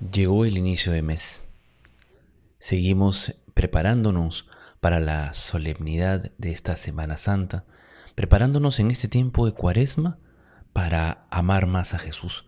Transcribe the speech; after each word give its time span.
Llegó 0.00 0.46
el 0.46 0.56
inicio 0.56 0.92
de 0.92 1.02
mes. 1.02 1.42
Seguimos 2.58 3.34
preparándonos 3.52 4.48
para 4.80 4.98
la 4.98 5.34
solemnidad 5.34 6.32
de 6.38 6.52
esta 6.52 6.78
Semana 6.78 7.18
Santa, 7.18 7.66
preparándonos 8.14 8.80
en 8.80 8.90
este 8.90 9.08
tiempo 9.08 9.44
de 9.44 9.52
Cuaresma 9.52 10.18
para 10.72 11.26
amar 11.30 11.66
más 11.66 11.92
a 11.92 11.98
Jesús, 11.98 12.46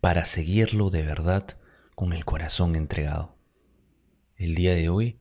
para 0.00 0.24
seguirlo 0.24 0.88
de 0.88 1.02
verdad 1.02 1.44
con 1.94 2.14
el 2.14 2.24
corazón 2.24 2.74
entregado. 2.74 3.36
El 4.36 4.54
día 4.54 4.74
de 4.74 4.88
hoy 4.88 5.20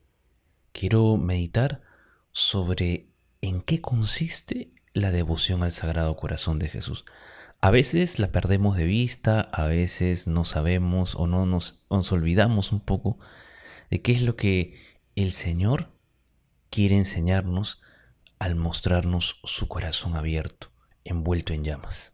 quiero 0.71 1.17
meditar 1.17 1.81
sobre 2.31 3.09
en 3.41 3.61
qué 3.61 3.81
consiste 3.81 4.71
la 4.93 5.11
devoción 5.11 5.63
al 5.63 5.73
Sagrado 5.73 6.15
Corazón 6.15 6.59
de 6.59 6.69
Jesús. 6.69 7.03
A 7.63 7.71
veces 7.71 8.19
la 8.19 8.29
perdemos 8.29 8.75
de 8.75 8.83
vista, 8.83 9.39
a 9.39 9.67
veces 9.67 10.27
no 10.27 10.43
sabemos 10.43 11.15
o 11.15 11.27
no 11.27 11.45
nos, 11.45 11.81
olvidamos 12.11 12.73
un 12.73 12.81
poco 12.81 13.19
de 13.89 14.01
qué 14.01 14.11
es 14.11 14.21
lo 14.21 14.35
que 14.35 14.77
el 15.15 15.31
Señor 15.31 15.87
quiere 16.69 16.97
enseñarnos 16.97 17.81
al 18.37 18.55
mostrarnos 18.55 19.39
su 19.45 19.69
corazón 19.69 20.17
abierto, 20.17 20.73
envuelto 21.05 21.53
en 21.53 21.63
llamas. 21.63 22.11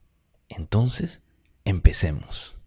Entonces, 0.50 1.24
empecemos. 1.66 2.62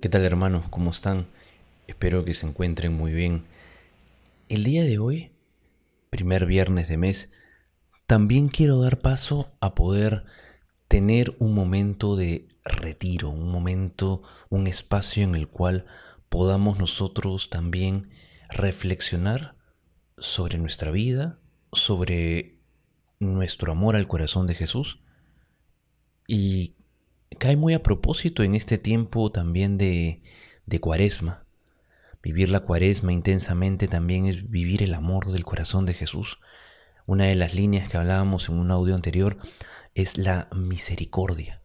¿Qué 0.00 0.08
tal 0.08 0.24
hermanos? 0.24 0.64
¿Cómo 0.70 0.92
están? 0.92 1.26
Espero 1.86 2.24
que 2.24 2.32
se 2.32 2.46
encuentren 2.46 2.94
muy 2.94 3.12
bien. 3.12 3.44
El 4.48 4.64
día 4.64 4.82
de 4.82 4.98
hoy, 4.98 5.30
primer 6.08 6.46
viernes 6.46 6.88
de 6.88 6.96
mes, 6.96 7.28
también 8.06 8.48
quiero 8.48 8.80
dar 8.80 9.02
paso 9.02 9.52
a 9.60 9.74
poder 9.74 10.24
tener 10.88 11.36
un 11.38 11.54
momento 11.54 12.16
de 12.16 12.48
retiro, 12.64 13.28
un 13.28 13.50
momento, 13.50 14.22
un 14.48 14.66
espacio 14.66 15.22
en 15.22 15.34
el 15.34 15.48
cual 15.48 15.84
podamos 16.30 16.78
nosotros 16.78 17.50
también 17.50 18.08
reflexionar 18.48 19.54
sobre 20.16 20.56
nuestra 20.56 20.90
vida, 20.90 21.40
sobre 21.72 22.58
nuestro 23.18 23.72
amor 23.72 23.96
al 23.96 24.08
corazón 24.08 24.46
de 24.46 24.54
Jesús 24.54 25.02
y 26.26 26.76
cae 27.38 27.56
muy 27.56 27.74
a 27.74 27.82
propósito 27.82 28.42
en 28.42 28.54
este 28.54 28.78
tiempo 28.78 29.30
también 29.30 29.78
de, 29.78 30.22
de 30.66 30.80
cuaresma. 30.80 31.46
Vivir 32.22 32.50
la 32.50 32.60
cuaresma 32.60 33.12
intensamente 33.12 33.88
también 33.88 34.26
es 34.26 34.50
vivir 34.50 34.82
el 34.82 34.94
amor 34.94 35.32
del 35.32 35.44
corazón 35.44 35.86
de 35.86 35.94
Jesús. 35.94 36.38
Una 37.06 37.24
de 37.24 37.34
las 37.34 37.54
líneas 37.54 37.88
que 37.88 37.96
hablábamos 37.96 38.48
en 38.48 38.58
un 38.58 38.70
audio 38.70 38.94
anterior 38.94 39.38
es 39.94 40.18
la 40.18 40.48
misericordia. 40.54 41.62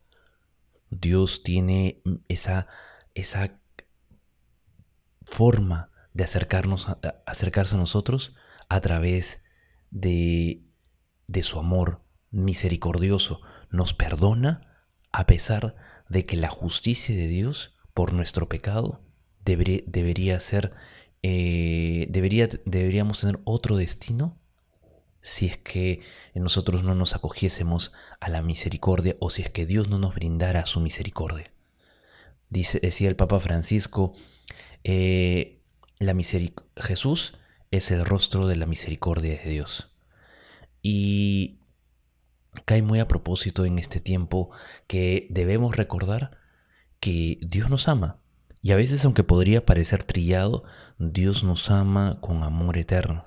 Dios 0.89 1.43
tiene 1.43 2.01
esa, 2.29 2.67
esa 3.15 3.59
forma 5.23 5.91
de 6.13 6.23
acercarnos 6.23 6.87
acercarse 7.25 7.75
a 7.75 7.79
nosotros 7.79 8.33
a 8.69 8.79
través 8.79 9.43
de, 9.91 10.63
de 11.27 11.43
su 11.43 11.59
amor 11.59 12.01
misericordioso. 12.31 13.41
Nos 13.69 13.93
perdona 13.93 14.74
a 15.15 15.25
pesar 15.27 15.75
de 16.09 16.25
que 16.25 16.35
la 16.35 16.49
justicia 16.49 17.15
de 17.15 17.27
Dios 17.27 17.73
por 17.93 18.11
nuestro 18.11 18.49
pecado 18.49 19.01
debería 19.45 20.39
ser, 20.41 20.73
eh, 21.23 22.07
debería, 22.09 22.49
deberíamos 22.65 23.21
tener 23.21 23.39
otro 23.45 23.77
destino 23.77 24.37
si 25.21 25.45
es 25.45 25.57
que 25.57 26.01
nosotros 26.33 26.83
no 26.83 26.95
nos 26.95 27.15
acogiésemos 27.15 27.93
a 28.19 28.27
la 28.27 28.41
misericordia 28.41 29.15
o 29.21 29.29
si 29.29 29.41
es 29.41 29.49
que 29.49 29.65
Dios 29.65 29.87
no 29.87 29.99
nos 29.99 30.15
brindara 30.15 30.65
su 30.65 30.81
misericordia. 30.81 31.49
Dice, 32.49 32.81
decía 32.81 33.07
el 33.07 33.15
Papa 33.15 33.39
Francisco, 33.39 34.13
eh, 34.83 35.61
la 35.99 36.13
Jesús 36.75 37.37
es 37.71 37.89
el 37.89 38.03
rostro 38.03 38.47
de 38.47 38.57
la 38.57 38.65
misericordia 38.65 39.39
de 39.41 39.49
Dios. 39.49 39.95
Y 40.83 41.59
cae 42.65 42.81
muy 42.81 42.99
a 42.99 43.07
propósito 43.07 43.65
en 43.65 43.79
este 43.79 43.99
tiempo 43.99 44.49
que 44.87 45.27
debemos 45.29 45.75
recordar 45.75 46.37
que 46.99 47.39
Dios 47.41 47.69
nos 47.69 47.87
ama. 47.87 48.19
Y 48.61 48.71
a 48.71 48.75
veces, 48.75 49.05
aunque 49.05 49.23
podría 49.23 49.65
parecer 49.65 50.03
trillado, 50.03 50.63
Dios 50.97 51.43
nos 51.43 51.69
ama 51.69 52.19
con 52.21 52.43
amor 52.43 52.77
eterno. 52.77 53.25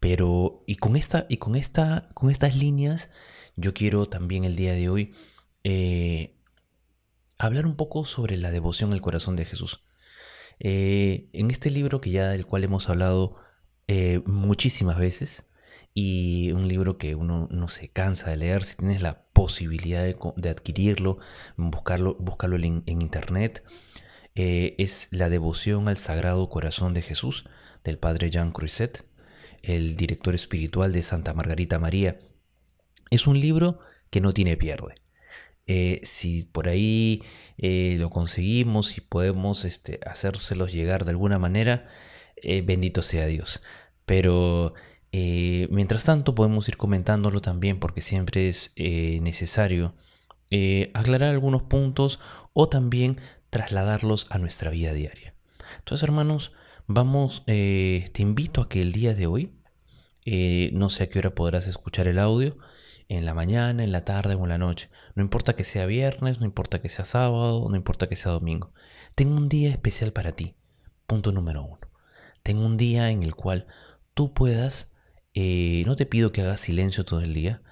Pero, 0.00 0.60
y 0.66 0.76
con 0.76 0.96
esta, 0.96 1.26
y 1.28 1.36
con 1.36 1.54
esta, 1.54 2.08
con 2.14 2.30
estas 2.30 2.56
líneas, 2.56 3.10
yo 3.56 3.74
quiero 3.74 4.06
también 4.06 4.44
el 4.44 4.56
día 4.56 4.72
de 4.72 4.88
hoy 4.88 5.14
eh, 5.64 6.36
hablar 7.38 7.66
un 7.66 7.76
poco 7.76 8.04
sobre 8.04 8.36
la 8.36 8.50
devoción 8.50 8.92
al 8.92 9.00
corazón 9.00 9.36
de 9.36 9.44
Jesús. 9.44 9.82
Eh, 10.60 11.28
en 11.32 11.50
este 11.50 11.70
libro 11.70 12.00
que 12.00 12.10
ya 12.10 12.28
del 12.28 12.46
cual 12.46 12.64
hemos 12.64 12.88
hablado 12.88 13.36
eh, 13.86 14.22
muchísimas 14.24 14.98
veces, 14.98 15.44
y 15.94 16.50
un 16.50 16.66
libro 16.66 16.98
que 16.98 17.14
uno 17.14 17.46
no 17.50 17.68
se 17.68 17.88
cansa 17.88 18.30
de 18.30 18.36
leer. 18.36 18.64
Si 18.64 18.76
tienes 18.76 19.00
la 19.00 19.22
posibilidad 19.32 20.02
de, 20.02 20.50
adquirirlo, 20.50 21.18
buscarlo, 21.56 22.18
en, 22.56 22.82
internet, 22.86 23.64
eh, 24.34 24.74
es 24.78 25.08
La 25.12 25.28
devoción 25.28 25.88
al 25.88 25.96
Sagrado 25.96 26.50
Corazón 26.50 26.92
de 26.94 27.02
Jesús 27.02 27.44
del 27.84 27.98
padre 27.98 28.30
Jean 28.30 28.50
Cruiset, 28.50 29.04
el 29.62 29.94
director 29.94 30.34
espiritual 30.34 30.92
de 30.92 31.04
Santa 31.04 31.32
Margarita 31.32 31.78
María. 31.78 32.18
Es 33.10 33.28
un 33.28 33.40
libro 33.40 33.78
que 34.10 34.20
no 34.20 34.34
tiene 34.34 34.56
pierde. 34.56 34.94
Eh, 35.66 36.00
si 36.02 36.44
por 36.44 36.68
ahí 36.68 37.22
eh, 37.56 37.96
lo 37.98 38.10
conseguimos 38.10 38.98
y 38.98 39.00
podemos 39.00 39.64
este, 39.64 40.00
hacérselos 40.04 40.72
llegar 40.72 41.04
de 41.04 41.12
alguna 41.12 41.38
manera, 41.38 41.88
bendito 42.64 43.00
sea 43.00 43.26
Dios. 43.26 43.62
Pero 44.04 44.74
eh, 45.16 45.68
mientras 45.70 46.02
tanto 46.02 46.34
podemos 46.34 46.68
ir 46.68 46.76
comentándolo 46.76 47.40
también 47.40 47.78
porque 47.78 48.02
siempre 48.02 48.48
es 48.48 48.72
eh, 48.74 49.20
necesario 49.22 49.94
eh, 50.50 50.90
aclarar 50.92 51.30
algunos 51.30 51.62
puntos 51.62 52.18
o 52.52 52.68
también 52.68 53.20
trasladarlos 53.48 54.26
a 54.30 54.38
nuestra 54.38 54.72
vida 54.72 54.92
diaria. 54.92 55.36
Entonces 55.78 56.02
hermanos, 56.02 56.50
vamos, 56.88 57.44
te 57.46 58.12
invito 58.16 58.60
a 58.60 58.68
que 58.68 58.82
el 58.82 58.90
día 58.90 59.14
de 59.14 59.28
hoy, 59.28 59.52
no 60.72 60.90
sé 60.90 61.04
a 61.04 61.08
qué 61.08 61.20
hora 61.20 61.32
podrás 61.32 61.68
escuchar 61.68 62.08
el 62.08 62.18
audio, 62.18 62.58
en 63.08 63.24
la 63.24 63.34
mañana, 63.34 63.84
en 63.84 63.92
la 63.92 64.04
tarde 64.04 64.34
o 64.34 64.42
en 64.42 64.48
la 64.48 64.58
noche. 64.58 64.90
No 65.14 65.22
importa 65.22 65.54
que 65.54 65.62
sea 65.62 65.86
viernes, 65.86 66.40
no 66.40 66.44
importa 66.44 66.80
que 66.80 66.88
sea 66.88 67.04
sábado, 67.04 67.68
no 67.70 67.76
importa 67.76 68.08
que 68.08 68.16
sea 68.16 68.32
domingo. 68.32 68.72
Tengo 69.14 69.36
un 69.36 69.48
día 69.48 69.70
especial 69.70 70.12
para 70.12 70.32
ti. 70.32 70.56
Punto 71.06 71.30
número 71.30 71.62
uno. 71.62 71.78
Tengo 72.42 72.66
un 72.66 72.76
día 72.76 73.10
en 73.10 73.22
el 73.22 73.36
cual 73.36 73.68
tú 74.14 74.34
puedas 74.34 74.90
eh, 75.34 75.82
no 75.86 75.96
te 75.96 76.06
pido 76.06 76.32
que 76.32 76.42
hagas 76.42 76.60
silencio 76.60 77.04
todo 77.04 77.20
el 77.20 77.34
día, 77.34 77.62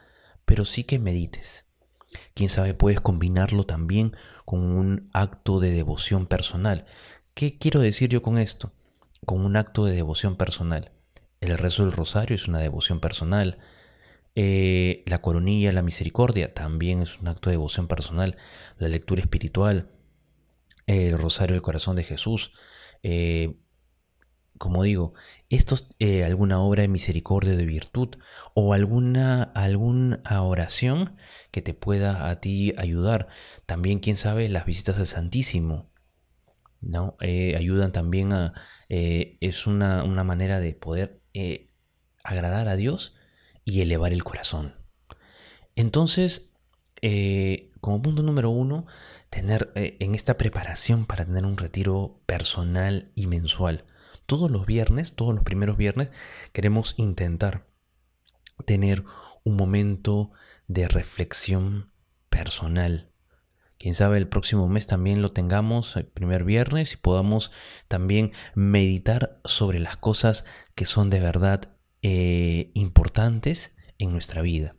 pero 0.44 0.64
sí 0.64 0.84
que 0.84 0.98
medites. 0.98 1.64
Quién 2.34 2.48
sabe, 2.48 2.74
puedes 2.74 3.00
combinarlo 3.00 3.64
también 3.64 4.16
con 4.44 4.60
un 4.60 5.08
acto 5.12 5.60
de 5.60 5.70
devoción 5.70 6.26
personal. 6.26 6.84
¿Qué 7.34 7.58
quiero 7.58 7.80
decir 7.80 8.10
yo 8.10 8.22
con 8.22 8.36
esto? 8.36 8.72
Con 9.24 9.44
un 9.44 9.56
acto 9.56 9.84
de 9.84 9.94
devoción 9.94 10.36
personal. 10.36 10.92
El 11.40 11.56
rezo 11.56 11.84
del 11.84 11.92
rosario 11.92 12.34
es 12.36 12.48
una 12.48 12.58
devoción 12.58 13.00
personal. 13.00 13.58
Eh, 14.34 15.02
la 15.06 15.22
coronilla, 15.22 15.72
la 15.72 15.82
misericordia, 15.82 16.48
también 16.48 17.02
es 17.02 17.18
un 17.18 17.28
acto 17.28 17.50
de 17.50 17.54
devoción 17.54 17.88
personal. 17.88 18.36
La 18.78 18.88
lectura 18.88 19.22
espiritual, 19.22 19.90
el 20.86 21.18
rosario 21.18 21.54
del 21.54 21.62
corazón 21.62 21.96
de 21.96 22.04
Jesús, 22.04 22.52
eh, 23.02 23.56
como 24.62 24.84
digo, 24.84 25.12
esto 25.50 25.74
es 25.74 25.88
eh, 25.98 26.22
alguna 26.24 26.60
obra 26.60 26.82
de 26.82 26.88
misericordia 26.88 27.56
de 27.56 27.66
virtud 27.66 28.10
o 28.54 28.74
alguna, 28.74 29.42
alguna 29.42 30.22
oración 30.40 31.16
que 31.50 31.62
te 31.62 31.74
pueda 31.74 32.30
a 32.30 32.40
ti 32.40 32.72
ayudar. 32.78 33.26
También, 33.66 33.98
quién 33.98 34.16
sabe, 34.16 34.48
las 34.48 34.64
visitas 34.64 34.98
al 34.98 35.08
Santísimo. 35.08 35.90
¿no? 36.80 37.16
Eh, 37.20 37.56
ayudan 37.58 37.90
también 37.90 38.32
a... 38.32 38.54
Eh, 38.88 39.36
es 39.40 39.66
una, 39.66 40.04
una, 40.04 40.22
manera 40.22 40.60
de 40.60 40.74
poder 40.74 41.20
agradar 42.22 42.68
a 42.68 42.76
Dios 42.76 43.16
y 43.64 43.80
elevar 43.80 44.12
el 44.12 44.22
corazón. 44.22 44.76
Entonces, 45.74 46.52
como 47.80 48.00
punto 48.00 48.22
número 48.22 48.50
uno, 48.50 48.86
tener 49.28 49.72
en 49.74 50.14
esta 50.14 50.38
preparación 50.38 51.04
para 51.04 51.24
tener 51.24 51.46
un 51.46 51.56
retiro 51.56 52.22
personal 52.26 53.10
y 53.16 53.26
mensual 53.26 53.86
todos 54.32 54.50
los 54.50 54.64
viernes, 54.64 55.12
todos 55.12 55.34
los 55.34 55.44
primeros 55.44 55.76
viernes, 55.76 56.08
queremos 56.54 56.94
intentar 56.96 57.66
tener 58.64 59.04
un 59.44 59.56
momento 59.56 60.30
de 60.68 60.88
reflexión 60.88 61.92
personal. 62.30 63.10
Quién 63.78 63.94
sabe 63.94 64.16
el 64.16 64.28
próximo 64.28 64.70
mes 64.70 64.86
también 64.86 65.20
lo 65.20 65.32
tengamos 65.32 65.96
el 65.96 66.06
primer 66.06 66.44
viernes 66.44 66.94
y 66.94 66.96
podamos 66.96 67.50
también 67.88 68.32
meditar 68.54 69.38
sobre 69.44 69.78
las 69.80 69.98
cosas 69.98 70.46
que 70.74 70.86
son 70.86 71.10
de 71.10 71.20
verdad 71.20 71.76
eh, 72.00 72.70
importantes 72.72 73.74
en 73.98 74.12
nuestra 74.12 74.40
vida. 74.40 74.76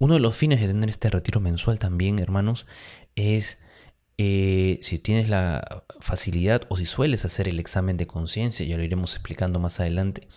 Uno 0.00 0.12
de 0.12 0.20
los 0.20 0.36
fines 0.36 0.60
de 0.60 0.66
tener 0.66 0.90
este 0.90 1.08
retiro 1.08 1.40
mensual 1.40 1.78
también, 1.78 2.18
hermanos, 2.18 2.66
es 3.16 3.56
eh, 4.18 4.78
si 4.82 4.98
tienes 4.98 5.28
la 5.28 5.84
facilidad 6.00 6.62
o 6.68 6.76
si 6.76 6.86
sueles 6.86 7.24
hacer 7.24 7.48
el 7.48 7.58
examen 7.58 7.96
de 7.96 8.06
conciencia, 8.06 8.66
ya 8.66 8.76
lo 8.76 8.82
iremos 8.82 9.14
explicando 9.14 9.58
más 9.58 9.80
adelante, 9.80 10.28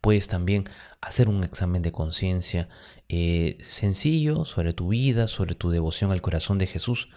puedes 0.00 0.28
también 0.28 0.64
hacer 1.00 1.28
un 1.28 1.44
examen 1.44 1.82
de 1.82 1.92
conciencia 1.92 2.68
eh, 3.08 3.56
sencillo 3.60 4.44
sobre 4.44 4.72
tu 4.72 4.88
vida, 4.88 5.28
sobre 5.28 5.54
tu 5.54 5.70
devoción 5.70 6.12
al 6.12 6.22
corazón 6.22 6.58
de 6.58 6.66
Jesús. 6.66 7.08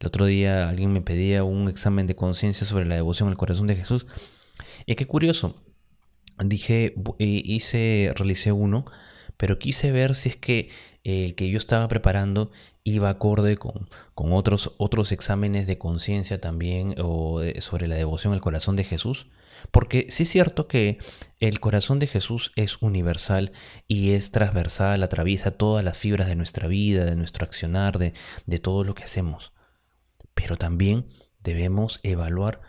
El 0.00 0.08
otro 0.08 0.26
día 0.26 0.68
alguien 0.68 0.92
me 0.92 1.00
pedía 1.00 1.44
un 1.44 1.68
examen 1.68 2.06
de 2.06 2.16
conciencia 2.16 2.66
sobre 2.66 2.86
la 2.86 2.96
devoción 2.96 3.28
al 3.28 3.36
corazón 3.36 3.68
de 3.68 3.76
Jesús. 3.76 4.06
Y 4.84 4.96
qué 4.96 5.06
curioso, 5.06 5.62
dije, 6.38 6.94
eh, 7.18 7.42
hice, 7.44 8.12
realicé 8.16 8.50
uno, 8.50 8.84
pero 9.36 9.58
quise 9.58 9.92
ver 9.92 10.14
si 10.14 10.30
es 10.30 10.36
que 10.36 10.70
el 11.04 11.34
que 11.34 11.48
yo 11.50 11.58
estaba 11.58 11.88
preparando 11.88 12.50
iba 12.84 13.10
acorde 13.10 13.56
con, 13.56 13.88
con 14.14 14.32
otros, 14.32 14.72
otros 14.78 15.12
exámenes 15.12 15.66
de 15.66 15.78
conciencia 15.78 16.40
también 16.40 16.94
o 16.98 17.40
sobre 17.60 17.86
la 17.86 17.96
devoción 17.96 18.32
al 18.32 18.40
corazón 18.40 18.76
de 18.76 18.84
Jesús. 18.84 19.28
Porque 19.70 20.06
sí 20.10 20.24
es 20.24 20.28
cierto 20.28 20.66
que 20.66 20.98
el 21.38 21.60
corazón 21.60 21.98
de 21.98 22.06
Jesús 22.06 22.52
es 22.56 22.82
universal 22.82 23.52
y 23.86 24.12
es 24.12 24.32
transversal, 24.32 25.02
atraviesa 25.02 25.52
todas 25.52 25.84
las 25.84 25.96
fibras 25.96 26.26
de 26.28 26.36
nuestra 26.36 26.66
vida, 26.66 27.04
de 27.04 27.16
nuestro 27.16 27.44
accionar, 27.44 27.98
de, 27.98 28.12
de 28.46 28.58
todo 28.58 28.82
lo 28.84 28.94
que 28.94 29.04
hacemos. 29.04 29.52
Pero 30.34 30.56
también 30.56 31.06
debemos 31.42 32.00
evaluar 32.02 32.60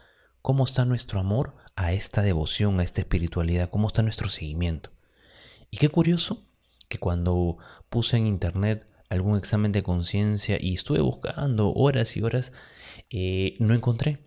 cómo 0.42 0.66
está 0.66 0.86
nuestro 0.86 1.20
amor 1.20 1.56
a 1.76 1.94
esta 1.94 2.22
devoción, 2.22 2.80
a 2.80 2.84
esta 2.84 3.02
espiritualidad, 3.02 3.70
cómo 3.70 3.88
está 3.88 4.04
nuestro 4.04 4.30
seguimiento. 4.30 4.92
Y 5.72 5.78
qué 5.78 5.90
curioso 5.90 6.46
que 6.88 7.00
cuando 7.00 7.58
puse 7.90 8.18
en 8.18 8.28
internet 8.28 8.88
algún 9.14 9.38
examen 9.38 9.72
de 9.72 9.84
conciencia 9.84 10.58
y 10.60 10.74
estuve 10.74 11.02
buscando 11.02 11.72
horas 11.74 12.18
y 12.18 12.22
horas, 12.22 12.52
eh, 13.10 13.56
no 13.60 13.74
encontré. 13.74 14.20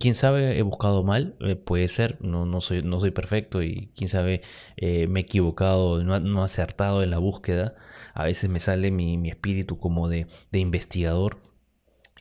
Quién 0.00 0.16
sabe, 0.16 0.58
he 0.58 0.62
buscado 0.62 1.04
mal, 1.04 1.36
eh, 1.40 1.54
puede 1.54 1.86
ser, 1.86 2.18
no, 2.20 2.46
no, 2.46 2.60
soy, 2.60 2.82
no 2.82 2.98
soy 2.98 3.12
perfecto 3.12 3.62
y 3.62 3.92
quién 3.94 4.08
sabe, 4.08 4.42
eh, 4.76 5.06
me 5.06 5.20
he 5.20 5.22
equivocado, 5.22 6.02
no, 6.02 6.18
no 6.18 6.42
he 6.42 6.44
acertado 6.44 7.02
en 7.04 7.10
la 7.10 7.18
búsqueda. 7.18 7.76
A 8.12 8.24
veces 8.24 8.50
me 8.50 8.58
sale 8.58 8.90
mi, 8.90 9.18
mi 9.18 9.28
espíritu 9.28 9.78
como 9.78 10.08
de, 10.08 10.26
de 10.50 10.58
investigador 10.58 11.38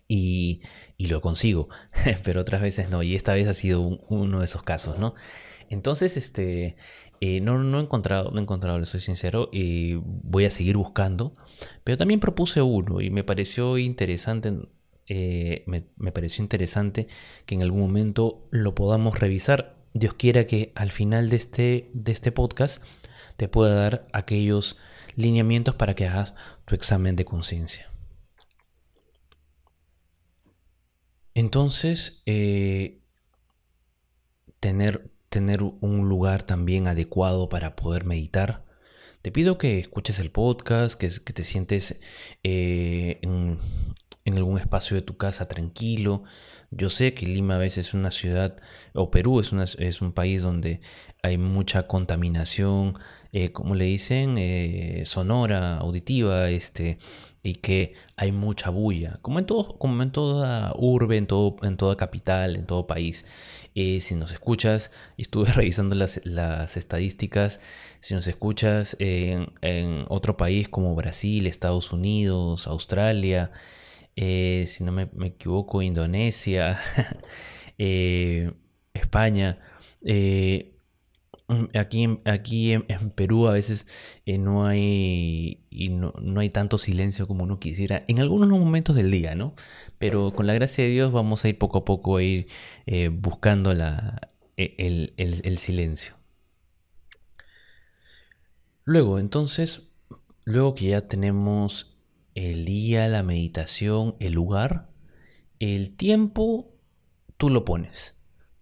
y, 0.08 0.62
y, 0.98 1.08
lo 1.08 1.22
consigo, 1.22 1.70
pero 2.24 2.42
otras 2.42 2.62
veces 2.62 2.90
no, 2.90 3.04
y 3.04 3.16
esta 3.16 3.34
vez 3.34 3.48
ha 3.48 3.54
sido 3.54 3.82
uno 4.10 4.40
de 4.40 4.46
esos 4.46 4.64
casos, 4.64 4.98
¿no? 5.00 5.14
Entonces, 5.70 6.18
este, 6.18 6.76
eh, 7.20 7.42
no, 7.42 7.58
no 7.60 7.80
he 7.80 7.82
encontrado, 7.82 8.32
no 8.32 8.40
he 8.40 8.44
encontrado, 8.44 8.80
le 8.80 8.86
soy 8.86 9.00
sincero, 9.00 9.50
y 9.52 9.96
voy 9.96 10.46
a 10.46 10.50
seguir 10.50 10.78
buscando. 10.78 11.34
Pero 11.84 11.98
también 11.98 12.20
propuse 12.20 12.62
uno 12.62 13.02
y 13.02 13.10
me 13.10 13.24
pareció 13.24 13.78
interesante, 13.78 14.54
eh, 15.08 15.64
me, 15.66 16.12
pareció 16.12 16.44
interesante 16.44 17.08
que 17.46 17.56
en 17.56 17.64
algún 17.64 17.82
momento 17.82 18.48
lo 18.52 18.76
podamos 18.76 19.20
revisar. 19.20 19.76
Dios 19.94 20.14
quiera 20.14 20.46
que 20.46 20.72
al 20.76 20.92
final 20.92 21.30
de 21.30 21.38
este, 21.38 21.90
de 21.94 22.12
este 22.12 22.32
podcast 22.32 22.84
te 23.36 23.48
pueda 23.48 23.76
dar 23.76 24.08
aquellos 24.14 24.78
lineamientos 25.16 25.76
para 25.76 25.96
que 25.96 26.08
hagas 26.08 26.36
tu 26.66 26.76
examen 26.76 27.16
de 27.16 27.26
conciencia. 27.26 27.90
Entonces, 31.38 32.24
eh, 32.26 33.00
tener 34.60 35.12
tener 35.30 35.62
un 35.62 36.10
lugar 36.10 36.44
también 36.44 36.88
adecuado 36.88 37.50
para 37.50 37.76
poder 37.76 38.06
meditar. 38.06 38.66
Te 39.22 39.32
pido 39.32 39.58
que 39.58 39.80
escuches 39.80 40.20
el 40.20 40.32
podcast, 40.32 41.00
que, 41.00 41.10
te 41.10 41.44
sientes 41.44 42.00
eh, 42.44 43.20
en, 43.22 43.60
algún 44.34 44.58
espacio 44.58 44.96
de 44.96 45.02
tu 45.02 45.18
casa 45.18 45.48
tranquilo. 45.48 46.24
Yo 46.72 46.90
sé 46.90 47.14
que 47.14 47.26
Lima 47.26 47.56
a 47.56 47.60
veces 47.60 47.88
es 47.88 47.94
una 47.94 48.12
ciudad, 48.12 48.58
o 48.94 49.12
Perú 49.12 49.40
es, 49.40 49.54
es 49.80 50.02
un 50.02 50.12
país 50.12 50.42
donde 50.42 50.82
hay 51.24 51.38
mucha 51.38 51.88
contaminación, 51.88 52.94
eh, 53.32 53.52
como 53.52 53.76
le 53.76 53.86
dicen, 53.86 54.38
eh, 54.38 55.04
sonora, 55.06 55.78
auditiva, 55.78 56.50
este, 56.50 56.98
y 57.44 57.56
que 57.56 57.94
hay 58.16 58.32
mucha 58.32 58.70
bulla, 58.70 59.20
como 59.22 59.40
en, 59.40 59.46
todo, 59.46 59.78
como 59.78 60.02
en 60.04 60.12
toda 60.12 60.74
urbe, 60.78 61.18
en, 61.18 61.28
todo, 61.28 61.56
en 61.64 61.78
toda 61.78 61.96
capital, 61.96 62.56
en 62.56 62.66
todo 62.66 62.88
país. 62.88 63.26
Eh, 63.76 64.02
si 64.02 64.16
nos 64.16 64.32
escuchas, 64.32 64.92
estuve 65.18 65.52
revisando 65.54 65.96
las, 65.96 66.18
estadísticas, 66.78 67.60
si 68.02 68.16
nos 68.16 68.28
escuchas 68.28 68.98
en, 69.00 70.06
otro 70.10 70.36
país 70.36 70.68
como 70.68 70.96
Brasil, 70.96 71.48
Estados 71.48 71.92
Unidos, 71.94 72.68
Australia, 72.68 73.52
eh, 74.16 74.66
si 74.68 74.84
no 74.84 74.92
me, 74.92 75.08
equivoco, 75.28 75.82
Indonesia, 75.82 76.80
eh, 77.78 78.52
España, 78.94 79.60
Aquí, 81.74 82.20
aquí 82.26 82.74
en, 82.74 82.84
Perú 83.16 83.48
a 83.48 83.54
veces 83.54 83.86
no, 84.26 84.66
hay, 84.66 85.66
y 85.70 85.88
no, 85.90 86.14
hay 86.38 86.50
tanto 86.50 86.78
silencio 86.78 87.26
como 87.26 87.46
uno 87.46 87.58
quisiera 87.58 88.04
en 88.10 88.20
algunos 88.20 88.50
momentos 88.50 88.98
del 88.98 89.12
día, 89.12 89.34
¿no? 89.34 89.56
Pero 89.98 90.34
con 90.34 90.46
la 90.46 90.54
gracia 90.54 90.84
de 90.84 90.90
Dios 90.90 91.14
vamos 91.14 91.46
a 91.46 91.50
ir 91.50 91.58
poco 91.58 91.78
a 91.78 91.86
poco 91.86 92.18
a 92.18 92.24
ir 92.24 92.48
eh, 92.86 93.08
buscando 93.08 93.74
la, 93.74 94.34
e, 94.58 94.76
el, 94.78 95.14
el, 95.18 95.58
silencio. 95.58 96.16
Luego, 98.84 99.18
entonces, 99.18 99.92
luego 100.44 100.76
que 100.76 100.88
ya 100.88 101.08
tenemos 101.08 101.98
el 102.36 102.66
día, 102.66 103.08
la 103.08 103.24
meditación, 103.24 104.18
el 104.20 104.34
lugar, 104.34 104.90
el 105.60 105.96
tiempo, 105.96 106.76
tú 107.38 107.50
lo 107.50 107.64
pones. 107.64 108.17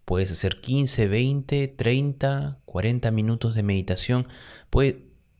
Puedes 0.05 0.31
hacer 0.31 0.61
15, 0.61 1.07
20, 1.07 1.67
30, 1.67 2.59
40 2.65 3.11
minutos 3.11 3.55
de 3.55 3.63
meditación. 3.63 4.27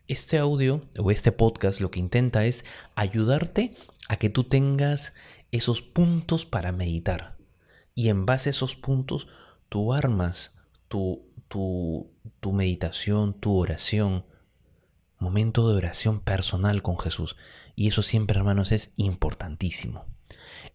Este 0.08 0.38
audio 0.38 0.82
o 1.00 1.10
este 1.10 1.32
podcast 1.32 1.80
lo 1.82 1.90
que 1.90 2.00
intenta 2.00 2.46
es 2.46 2.66
ayudarte 2.96 3.74
a 4.08 4.18
que 4.18 4.30
tú 4.30 4.44
tengas 4.44 5.14
esos 5.52 5.82
puntos 5.82 6.46
para 6.46 6.72
meditar. 6.72 7.38
Y 7.96 8.10
en 8.10 8.26
base 8.26 8.50
a 8.50 8.52
esos 8.52 8.76
puntos, 8.76 9.28
tú 9.70 9.94
armas 9.94 10.54
tu, 10.88 11.28
tu, 11.48 12.12
tu 12.40 12.52
meditación, 12.52 13.34
tu 13.40 13.58
oración, 13.58 14.26
momento 15.18 15.70
de 15.70 15.78
oración 15.78 16.20
personal 16.22 16.82
con 16.82 17.00
Jesús. 17.00 17.36
Y 17.76 17.88
eso 17.88 18.04
siempre, 18.04 18.38
hermanos, 18.38 18.72
es 18.72 18.92
importantísimo. 18.96 20.06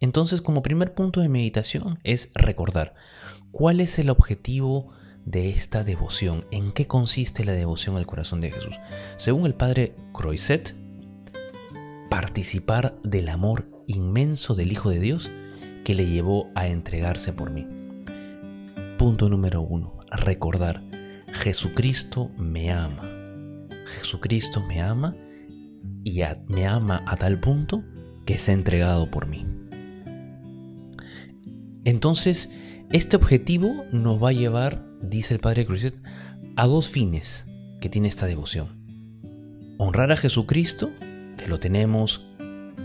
Entonces, 0.01 0.41
como 0.41 0.63
primer 0.63 0.93
punto 0.93 1.21
de 1.21 1.29
meditación 1.29 1.99
es 2.03 2.29
recordar 2.33 2.95
cuál 3.51 3.79
es 3.79 3.99
el 3.99 4.09
objetivo 4.09 4.89
de 5.25 5.49
esta 5.49 5.83
devoción, 5.83 6.45
en 6.51 6.71
qué 6.71 6.87
consiste 6.87 7.45
la 7.45 7.53
devoción 7.53 7.95
al 7.95 8.07
corazón 8.07 8.41
de 8.41 8.51
Jesús. 8.51 8.75
Según 9.17 9.45
el 9.45 9.53
padre 9.53 9.95
Croiset, 10.13 10.75
participar 12.09 12.95
del 13.03 13.29
amor 13.29 13.69
inmenso 13.87 14.55
del 14.55 14.71
Hijo 14.71 14.89
de 14.89 14.99
Dios 14.99 15.29
que 15.83 15.93
le 15.93 16.07
llevó 16.07 16.49
a 16.55 16.67
entregarse 16.67 17.31
por 17.31 17.51
mí. 17.51 17.67
Punto 18.97 19.29
número 19.29 19.61
uno, 19.61 19.99
recordar, 20.09 20.83
Jesucristo 21.31 22.31
me 22.37 22.71
ama. 22.71 23.03
Jesucristo 23.85 24.61
me 24.61 24.81
ama 24.81 25.15
y 26.03 26.21
me 26.47 26.67
ama 26.67 27.03
a 27.05 27.17
tal 27.17 27.39
punto 27.39 27.83
que 28.25 28.37
se 28.37 28.51
ha 28.51 28.53
entregado 28.55 29.09
por 29.11 29.27
mí. 29.27 29.60
Entonces, 31.85 32.49
este 32.91 33.15
objetivo 33.15 33.85
nos 33.91 34.21
va 34.21 34.29
a 34.29 34.33
llevar, 34.33 34.85
dice 35.01 35.33
el 35.33 35.39
Padre 35.39 35.65
Cruzet, 35.65 35.95
a 36.55 36.67
dos 36.67 36.89
fines 36.89 37.45
que 37.79 37.89
tiene 37.89 38.07
esta 38.07 38.27
devoción. 38.27 38.79
Honrar 39.77 40.11
a 40.11 40.17
Jesucristo, 40.17 40.91
que 41.37 41.47
lo 41.47 41.59
tenemos 41.59 42.27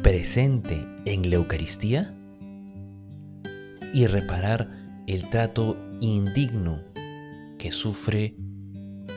presente 0.02 0.86
en 1.04 1.28
la 1.28 1.36
Eucaristía, 1.36 2.14
y 3.92 4.06
reparar 4.06 4.70
el 5.06 5.28
trato 5.30 5.76
indigno 6.00 6.82
que 7.58 7.72
sufre 7.72 8.36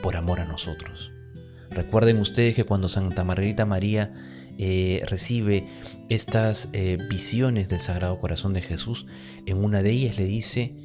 por 0.02 0.16
amor 0.16 0.40
a 0.40 0.46
nosotros. 0.46 1.12
Recuerden 1.70 2.18
ustedes 2.20 2.56
que 2.56 2.64
cuando 2.64 2.90
Santa 2.90 3.24
Margarita 3.24 3.66
María 3.66 4.14
eh, 4.62 5.04
recibe 5.08 5.70
estas 6.10 6.68
eh, 6.74 6.98
visiones 7.10 7.70
del 7.70 7.80
Sagrado 7.80 8.20
Corazón 8.20 8.52
de 8.52 8.62
Jesús, 8.62 9.06
en 9.46 9.64
una 9.64 9.82
de 9.82 9.92
ellas 9.92 10.18
le 10.18 10.26
dice, 10.26 10.76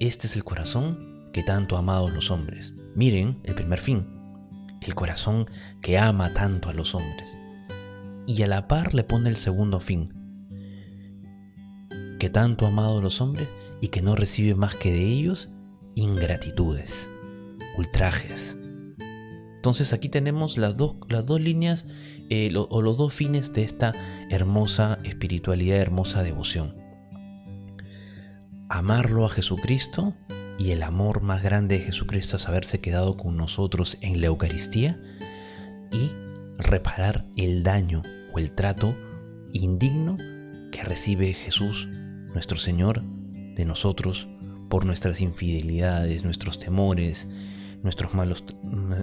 este 0.00 0.26
es 0.26 0.34
el 0.34 0.42
corazón 0.42 1.30
que 1.32 1.44
tanto 1.44 1.76
ha 1.76 1.78
amado 1.78 2.08
los 2.08 2.32
hombres. 2.32 2.74
Miren 2.96 3.38
el 3.44 3.54
primer 3.54 3.78
fin, 3.78 4.08
el 4.82 4.96
corazón 4.96 5.48
que 5.80 5.96
ama 5.96 6.34
tanto 6.34 6.70
a 6.70 6.74
los 6.74 6.96
hombres. 6.96 7.38
Y 8.26 8.42
a 8.42 8.48
la 8.48 8.66
par 8.66 8.94
le 8.94 9.04
pone 9.04 9.28
el 9.28 9.36
segundo 9.36 9.78
fin, 9.78 10.12
que 12.18 12.30
tanto 12.30 12.66
ha 12.66 12.70
amado 12.70 12.98
a 12.98 13.02
los 13.02 13.20
hombres 13.20 13.48
y 13.80 13.88
que 13.88 14.02
no 14.02 14.16
recibe 14.16 14.56
más 14.56 14.74
que 14.74 14.90
de 14.90 15.06
ellos 15.06 15.50
ingratitudes, 15.94 17.08
ultrajes. 17.78 18.58
Entonces 19.54 19.92
aquí 19.92 20.08
tenemos 20.08 20.58
las 20.58 20.76
dos, 20.76 20.96
las 21.08 21.24
dos 21.24 21.40
líneas 21.40 21.86
eh, 22.30 22.52
o 22.56 22.82
los 22.82 22.96
dos 22.96 23.12
fines 23.12 23.52
de 23.52 23.64
esta 23.64 23.92
hermosa 24.30 24.98
espiritualidad, 25.04 25.78
hermosa 25.78 26.22
devoción. 26.22 26.76
Amarlo 28.68 29.26
a 29.26 29.30
Jesucristo 29.30 30.14
y 30.58 30.70
el 30.70 30.82
amor 30.82 31.22
más 31.22 31.42
grande 31.42 31.78
de 31.78 31.84
Jesucristo 31.84 32.36
es 32.36 32.48
haberse 32.48 32.80
quedado 32.80 33.16
con 33.16 33.36
nosotros 33.36 33.98
en 34.00 34.20
la 34.20 34.28
Eucaristía 34.28 35.00
y 35.90 36.12
reparar 36.56 37.26
el 37.36 37.62
daño 37.62 38.02
o 38.32 38.38
el 38.38 38.52
trato 38.52 38.94
indigno 39.52 40.16
que 40.70 40.84
recibe 40.84 41.34
Jesús, 41.34 41.88
nuestro 42.32 42.56
Señor, 42.56 43.02
de 43.02 43.64
nosotros 43.64 44.28
por 44.68 44.84
nuestras 44.86 45.20
infidelidades, 45.20 46.24
nuestros 46.24 46.58
temores, 46.58 47.26
nuestros 47.82 48.14
malos, 48.14 48.44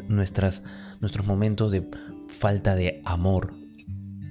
nuestras, 0.07 0.63
nuestros 1.01 1.27
momentos 1.27 1.72
de 1.72 1.84
falta 2.38 2.75
de 2.75 3.01
amor 3.03 3.53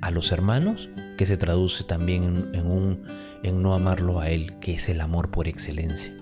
a 0.00 0.10
los 0.10 0.32
hermanos, 0.32 0.88
que 1.16 1.26
se 1.26 1.36
traduce 1.36 1.84
también 1.84 2.50
en, 2.52 2.66
un, 2.66 3.02
en 3.42 3.62
no 3.62 3.74
amarlo 3.74 4.20
a 4.20 4.30
Él, 4.30 4.58
que 4.60 4.74
es 4.74 4.88
el 4.88 5.00
amor 5.00 5.30
por 5.30 5.48
excelencia. 5.48 6.14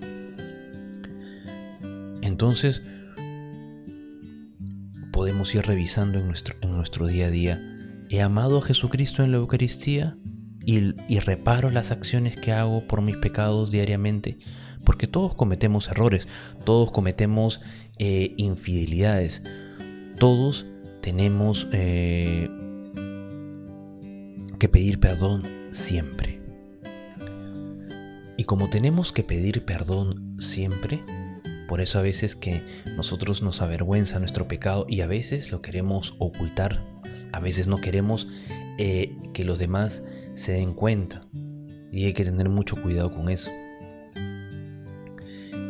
Entonces, 2.22 2.82
podemos 5.12 5.54
ir 5.54 5.66
revisando 5.66 6.18
en 6.18 6.26
nuestro, 6.26 6.56
en 6.62 6.74
nuestro 6.74 7.06
día 7.06 7.26
a 7.26 7.30
día, 7.30 7.60
¿he 8.08 8.22
amado 8.22 8.58
a 8.58 8.62
Jesucristo 8.62 9.22
en 9.22 9.32
la 9.32 9.38
Eucaristía? 9.38 10.16
Y, 10.66 10.94
y 11.12 11.18
reparo 11.18 11.70
las 11.70 11.90
acciones 11.90 12.36
que 12.36 12.52
hago 12.52 12.86
por 12.86 13.02
mis 13.02 13.16
pecados 13.16 13.70
diariamente, 13.70 14.38
porque 14.82 15.06
todos 15.06 15.34
cometemos 15.34 15.88
errores, 15.88 16.26
todos 16.64 16.90
cometemos 16.90 17.60
eh, 17.98 18.32
infidelidades, 18.38 19.42
todos 20.18 20.64
tenemos 21.04 21.68
eh, 21.70 22.48
que 24.58 24.68
pedir 24.70 25.00
perdón 25.00 25.42
siempre. 25.70 26.40
Y 28.38 28.44
como 28.44 28.70
tenemos 28.70 29.12
que 29.12 29.22
pedir 29.22 29.66
perdón 29.66 30.36
siempre, 30.38 31.04
por 31.68 31.82
eso 31.82 31.98
a 31.98 32.02
veces 32.02 32.34
que 32.34 32.62
nosotros 32.96 33.42
nos 33.42 33.60
avergüenza 33.60 34.18
nuestro 34.18 34.48
pecado 34.48 34.86
y 34.88 35.02
a 35.02 35.06
veces 35.06 35.52
lo 35.52 35.60
queremos 35.60 36.14
ocultar, 36.18 36.82
a 37.32 37.40
veces 37.40 37.66
no 37.66 37.82
queremos 37.82 38.26
eh, 38.78 39.14
que 39.34 39.44
los 39.44 39.58
demás 39.58 40.02
se 40.32 40.52
den 40.52 40.72
cuenta 40.72 41.26
y 41.92 42.06
hay 42.06 42.14
que 42.14 42.24
tener 42.24 42.48
mucho 42.48 42.80
cuidado 42.80 43.12
con 43.12 43.28
eso. 43.28 43.50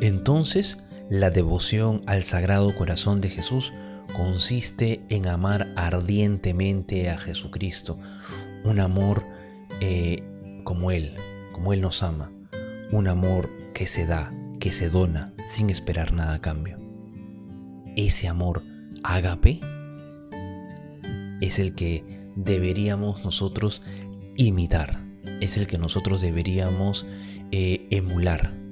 Entonces, 0.00 0.78
la 1.10 1.30
devoción 1.30 2.02
al 2.06 2.22
Sagrado 2.22 2.72
Corazón 2.76 3.20
de 3.20 3.30
Jesús 3.30 3.72
consiste 4.16 5.04
en 5.08 5.26
amar 5.26 5.72
ardientemente 5.76 7.10
a 7.10 7.18
Jesucristo, 7.18 7.98
un 8.64 8.80
amor 8.80 9.24
eh, 9.80 10.22
como 10.64 10.90
Él, 10.90 11.14
como 11.52 11.72
Él 11.72 11.80
nos 11.80 12.02
ama, 12.02 12.32
un 12.90 13.08
amor 13.08 13.50
que 13.74 13.86
se 13.86 14.06
da, 14.06 14.32
que 14.60 14.72
se 14.72 14.88
dona 14.88 15.34
sin 15.46 15.68
esperar 15.68 16.12
nada 16.12 16.34
a 16.34 16.40
cambio. 16.40 16.78
Ese 17.96 18.28
amor 18.28 18.62
ágape 19.02 19.60
es 21.40 21.58
el 21.58 21.74
que 21.74 22.30
deberíamos 22.36 23.24
nosotros 23.24 23.82
imitar, 24.36 25.04
es 25.40 25.58
el 25.58 25.66
que 25.66 25.78
nosotros 25.78 26.20
deberíamos 26.20 27.06
eh, 27.50 27.86
emular 27.90 28.64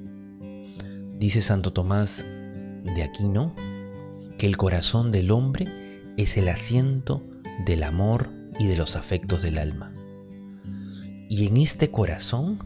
Dice 1.22 1.40
Santo 1.40 1.72
Tomás 1.72 2.26
de 2.82 3.04
Aquino 3.04 3.54
que 4.42 4.48
el 4.48 4.56
corazón 4.56 5.12
del 5.12 5.30
hombre 5.30 5.68
es 6.16 6.36
el 6.36 6.48
asiento 6.48 7.22
del 7.64 7.84
amor 7.84 8.32
y 8.58 8.66
de 8.66 8.76
los 8.76 8.96
afectos 8.96 9.40
del 9.40 9.56
alma. 9.56 9.94
Y 11.28 11.46
en 11.46 11.58
este 11.58 11.92
corazón, 11.92 12.58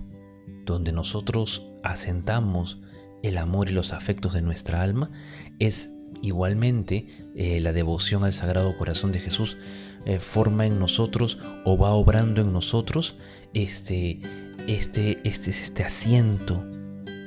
donde 0.65 0.93
nosotros 0.93 1.67
asentamos 1.85 2.81
el 3.23 3.37
amor 3.37 3.69
y 3.69 3.75
los 3.75 3.93
afectos 3.93 4.33
de 4.33 4.41
nuestra 4.41 4.81
alma, 4.81 5.11
es 5.59 5.91
igualmente 6.23 7.09
eh, 7.35 7.61
la 7.61 7.75
devoción 7.75 8.25
al 8.25 8.33
Sagrado 8.33 8.75
Corazón 8.79 9.13
de 9.13 9.21
Jesús 9.21 9.59
eh, 10.07 10.19
forma 10.19 10.65
en 10.65 10.79
nosotros 10.79 11.39
o 11.67 11.77
va 11.77 11.91
obrando 11.91 12.41
en 12.41 12.55
nosotros 12.55 13.19
este, 13.53 14.23
este, 14.67 15.21
este, 15.25 15.51
este 15.51 15.85
asiento 15.85 16.65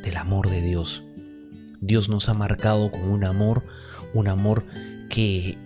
del 0.01 0.17
amor 0.17 0.49
de 0.49 0.63
Dios 0.63 1.03
Dios 1.81 2.09
nos 2.09 2.27
ha 2.27 2.33
marcado 2.33 2.91
con 2.91 3.03
un 3.03 3.23
amor, 3.23 3.63
un 4.13 4.27
amor 4.27 4.65
que, 5.09 5.57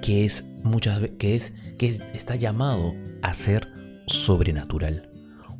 que 0.00 0.24
es 0.24 0.44
muchas 0.62 1.00
que 1.18 1.34
es 1.34 1.52
que 1.78 1.86
está 2.14 2.36
llamado 2.36 2.94
a 3.22 3.34
ser 3.34 3.68
sobrenatural. 4.06 5.08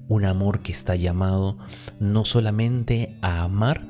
Un 0.08 0.24
amor 0.24 0.60
que 0.60 0.72
está 0.72 0.94
llamado 0.94 1.58
no 1.98 2.24
solamente 2.24 3.16
a 3.22 3.42
amar 3.42 3.86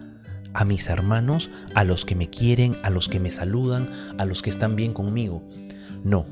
a 0.55 0.65
mis 0.65 0.89
hermanos, 0.89 1.51
a 1.75 1.85
los 1.85 2.05
que 2.05 2.15
me 2.15 2.29
quieren, 2.29 2.77
a 2.83 2.91
los 2.91 3.09
que 3.09 3.21
me 3.21 3.31
saludan, 3.31 3.91
a 4.19 4.25
los 4.25 4.43
que 4.43 4.51
están 4.51 4.77
bien 4.77 4.93
conmigo. 4.93 5.43
No, 6.05 6.27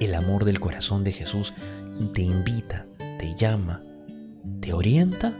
el 0.00 0.14
amor 0.14 0.44
del 0.44 0.60
corazón 0.60 1.04
de 1.04 1.12
Jesús 1.12 1.54
te 2.12 2.22
invita, 2.22 2.86
te 3.18 3.34
llama, 3.36 3.82
te 4.60 4.72
orienta 4.72 5.34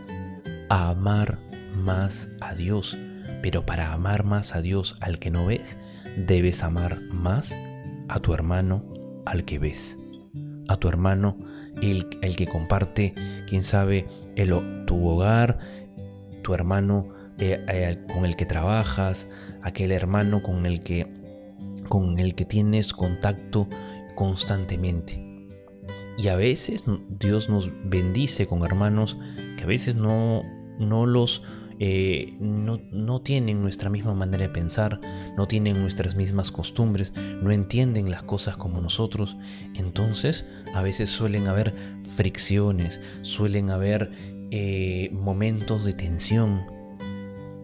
a 0.68 0.90
amar 0.90 1.38
más 1.76 2.28
a 2.40 2.54
Dios, 2.54 2.96
pero 3.42 3.64
para 3.66 3.92
amar 3.92 4.24
más 4.24 4.54
a 4.54 4.60
Dios 4.60 4.96
al 5.00 5.18
que 5.18 5.30
no 5.30 5.46
ves, 5.46 5.78
debes 6.16 6.62
amar 6.62 7.00
más 7.00 7.58
a 8.08 8.20
tu 8.20 8.34
hermano 8.34 8.84
al 9.26 9.44
que 9.44 9.58
ves. 9.58 9.98
A 10.68 10.76
tu 10.76 10.88
hermano, 10.88 11.38
el, 11.82 12.06
el 12.22 12.36
que 12.36 12.46
comparte, 12.46 13.14
quién 13.48 13.64
sabe, 13.64 14.06
el, 14.36 14.84
tu 14.86 15.06
hogar, 15.06 15.58
tu 16.42 16.54
hermano 16.54 17.08
eh, 17.38 17.64
eh, 17.68 17.98
con 18.12 18.24
el 18.24 18.36
que 18.36 18.44
trabajas, 18.44 19.26
aquel 19.62 19.92
hermano 19.92 20.42
con 20.42 20.66
el 20.66 20.82
que, 20.82 21.06
con 21.88 22.18
el 22.18 22.34
que 22.34 22.44
tienes 22.44 22.92
contacto 22.92 23.66
constantemente. 24.14 25.26
Y 26.18 26.28
a 26.28 26.36
veces 26.36 26.84
Dios 27.08 27.48
nos 27.48 27.70
bendice 27.84 28.46
con 28.46 28.62
hermanos 28.64 29.16
que 29.56 29.64
a 29.64 29.66
veces 29.66 29.96
no, 29.96 30.42
no 30.78 31.06
los 31.06 31.42
eh, 31.82 32.36
no, 32.40 33.22
tienen 33.22 33.62
nuestra 33.62 33.88
misma 33.88 34.12
manera 34.12 34.42
de 34.42 34.50
pensar, 34.50 35.00
no 35.38 35.48
tienen 35.48 35.80
nuestras 35.80 36.14
mismas 36.14 36.52
costumbres, 36.52 37.14
no 37.40 37.50
entienden 37.52 38.10
las 38.10 38.22
cosas 38.22 38.58
como 38.58 38.82
nosotros. 38.82 39.38
Entonces, 39.74 40.44
a 40.74 40.82
veces 40.82 41.08
suelen 41.08 41.48
haber 41.48 41.74
fricciones, 42.16 43.00
suelen 43.22 43.70
haber 43.70 44.12
eh, 44.50 45.08
momentos 45.14 45.84
de 45.84 45.94
tensión. 45.94 46.66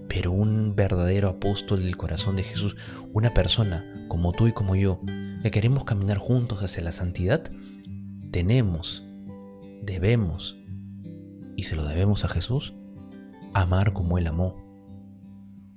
Pero 0.09 0.33
un 0.33 0.75
verdadero 0.75 1.29
apóstol 1.29 1.83
del 1.83 1.99
corazón 1.99 2.37
de 2.37 2.43
Jesús, 2.43 2.75
una 3.13 3.35
persona 3.35 4.07
como 4.09 4.33
tú 4.33 4.47
y 4.47 4.53
como 4.53 4.77
yo, 4.77 5.03
que 5.43 5.51
queremos 5.51 5.85
caminar 5.85 6.17
juntos 6.17 6.63
hacia 6.63 6.83
la 6.83 6.93
santidad, 6.93 7.51
tenemos, 8.31 9.05
debemos, 9.83 10.57
y 11.55 11.65
se 11.65 11.77
lo 11.77 11.85
debemos 11.85 12.25
a 12.25 12.29
Jesús, 12.29 12.73
amar 13.63 13.93
como 13.93 14.19
Él 14.19 14.27
amó. 14.27 14.55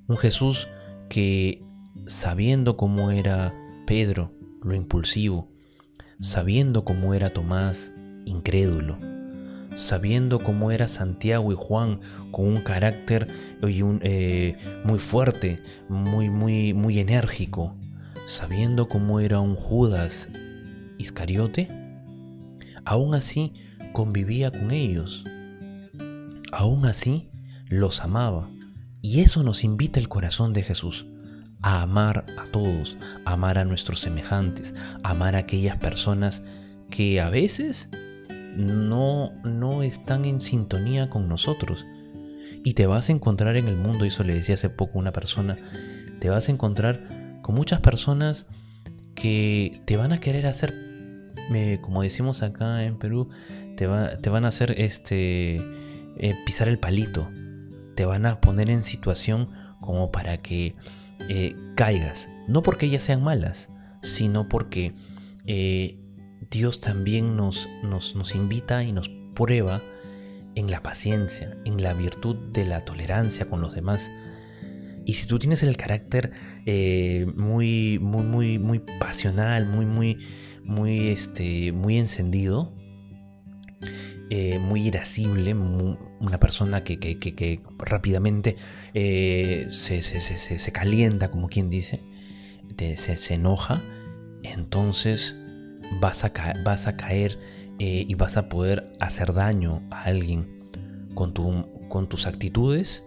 Un 0.08 0.18
Jesús 0.18 0.68
que, 1.10 1.64
sabiendo 2.08 2.78
cómo 2.78 3.12
era 3.12 3.54
Pedro, 3.86 4.34
lo 4.62 4.76
impulsivo, 4.76 5.50
sabiendo 6.20 6.84
cómo 6.84 7.14
era 7.14 7.32
Tomás, 7.32 7.92
incrédulo, 8.26 8.98
sabiendo 9.76 10.40
cómo 10.40 10.72
era 10.72 10.88
Santiago 10.88 11.52
y 11.52 11.56
Juan, 11.58 12.02
con 12.32 12.48
un 12.48 12.62
carácter 12.62 13.28
eh, 13.62 14.58
muy 14.84 15.00
fuerte, 15.00 15.62
muy, 15.88 16.30
muy, 16.30 16.74
muy 16.74 17.00
enérgico, 17.00 17.76
sabiendo 18.26 18.90
cómo 18.90 19.20
era 19.20 19.40
un 19.40 19.56
Judas 19.56 20.30
Iscariote, 20.98 21.70
aún 22.84 23.16
así 23.16 23.54
convivía 23.94 24.52
con 24.52 24.72
ellos. 24.72 25.24
Aún 26.52 26.86
así 26.86 27.30
los 27.70 28.02
amaba. 28.02 28.50
Y 29.02 29.22
eso 29.22 29.44
nos 29.44 29.64
invita 29.64 30.00
el 30.00 30.10
corazón 30.10 30.52
de 30.52 30.64
Jesús, 30.64 31.06
a 31.62 31.82
amar 31.82 32.26
a 32.38 32.46
todos, 32.46 32.98
a 33.26 33.34
amar 33.34 33.58
a 33.58 33.66
nuestros 33.66 34.02
semejantes, 34.02 34.74
a 35.04 35.12
amar 35.12 35.36
a 35.36 35.40
aquellas 35.40 35.78
personas 35.78 36.42
que 36.90 37.22
a 37.22 37.30
veces 37.30 37.90
no, 38.58 39.32
no 39.44 39.84
están 39.84 40.26
en 40.26 40.42
sintonía 40.42 41.10
con 41.10 41.30
nosotros. 41.30 41.86
Y 42.64 42.74
te 42.74 42.88
vas 42.88 43.10
a 43.10 43.14
encontrar 43.14 43.56
en 43.56 43.68
el 43.68 43.78
mundo, 43.78 44.04
eso 44.04 44.24
le 44.24 44.34
decía 44.34 44.56
hace 44.56 44.70
poco 44.70 45.00
una 45.00 45.14
persona, 45.14 45.58
te 46.20 46.30
vas 46.30 46.50
a 46.50 46.52
encontrar 46.52 47.40
con 47.42 47.56
muchas 47.56 47.80
personas 47.80 48.46
que 49.16 49.82
te 49.86 49.96
van 49.96 50.12
a 50.12 50.20
querer 50.20 50.46
hacer, 50.46 50.74
como 51.82 52.02
decimos 52.02 52.44
acá 52.44 52.84
en 52.84 52.98
Perú, 52.98 53.30
te, 53.78 53.88
te 54.22 54.30
van 54.30 54.46
a 54.46 54.50
hacer 54.50 54.76
este, 54.78 55.56
eh, 56.18 56.36
pisar 56.46 56.68
el 56.68 56.80
palito, 56.80 57.30
te 58.00 58.06
van 58.06 58.26
a 58.26 58.40
poner 58.40 58.70
en 58.70 58.82
situación 58.82 59.50
como 59.82 60.10
para 60.10 60.38
que 60.38 60.74
eh, 61.28 61.54
caigas. 61.76 62.30
No 62.48 62.64
porque 62.64 62.86
ellas 62.86 63.04
sean 63.04 63.22
malas, 63.22 63.68
sino 64.02 64.48
porque 64.48 64.94
eh, 65.46 66.00
Dios 66.50 66.80
también 66.80 67.36
nos, 67.36 67.68
nos, 67.84 68.36
invita 68.36 68.86
y 68.86 68.94
nos 68.94 69.10
prueba 69.36 69.82
en 70.56 70.72
la 70.72 70.82
paciencia, 70.82 71.58
en 71.66 71.84
la 71.84 71.94
virtud 71.94 72.38
de 72.54 72.66
la 72.66 72.80
tolerancia 72.86 73.50
con 73.50 73.60
los 73.60 73.76
demás. 73.76 74.10
Y 75.06 75.16
si 75.16 75.28
tú 75.28 75.38
tienes 75.38 75.62
el 75.62 75.76
carácter 75.76 76.32
eh, 76.66 77.28
muy, 77.36 78.00
muy, 78.00 78.24
muy, 78.24 78.60
muy 78.60 78.80
pasional, 78.80 79.66
muy, 79.66 79.86
muy, 79.86 80.20
muy, 80.64 81.10
este, 81.10 81.74
muy 81.74 81.98
encendido, 81.98 82.74
eh, 84.30 84.60
muy 84.60 84.88
irascible, 84.88 85.54
una 85.54 86.40
persona 86.40 86.84
que, 86.84 87.62
rápidamente 87.78 88.56
eh, 88.94 89.68
se, 89.72 90.72
calienta, 90.72 91.32
como 91.32 91.50
quien 91.50 91.70
dice, 91.70 92.02
se, 92.96 93.34
enoja, 93.34 93.82
entonces 94.44 95.36
vas 96.00 96.24
a, 96.24 96.32
caer 96.32 97.40
y 97.80 98.14
vas 98.16 98.38
a 98.38 98.50
poder 98.50 98.96
hacer 99.00 99.34
daño 99.34 99.82
a 99.90 100.04
alguien 100.04 100.70
con, 101.16 101.34
tu, 101.34 101.88
con 101.90 102.08
tus 102.08 102.28
actitudes 102.28 103.04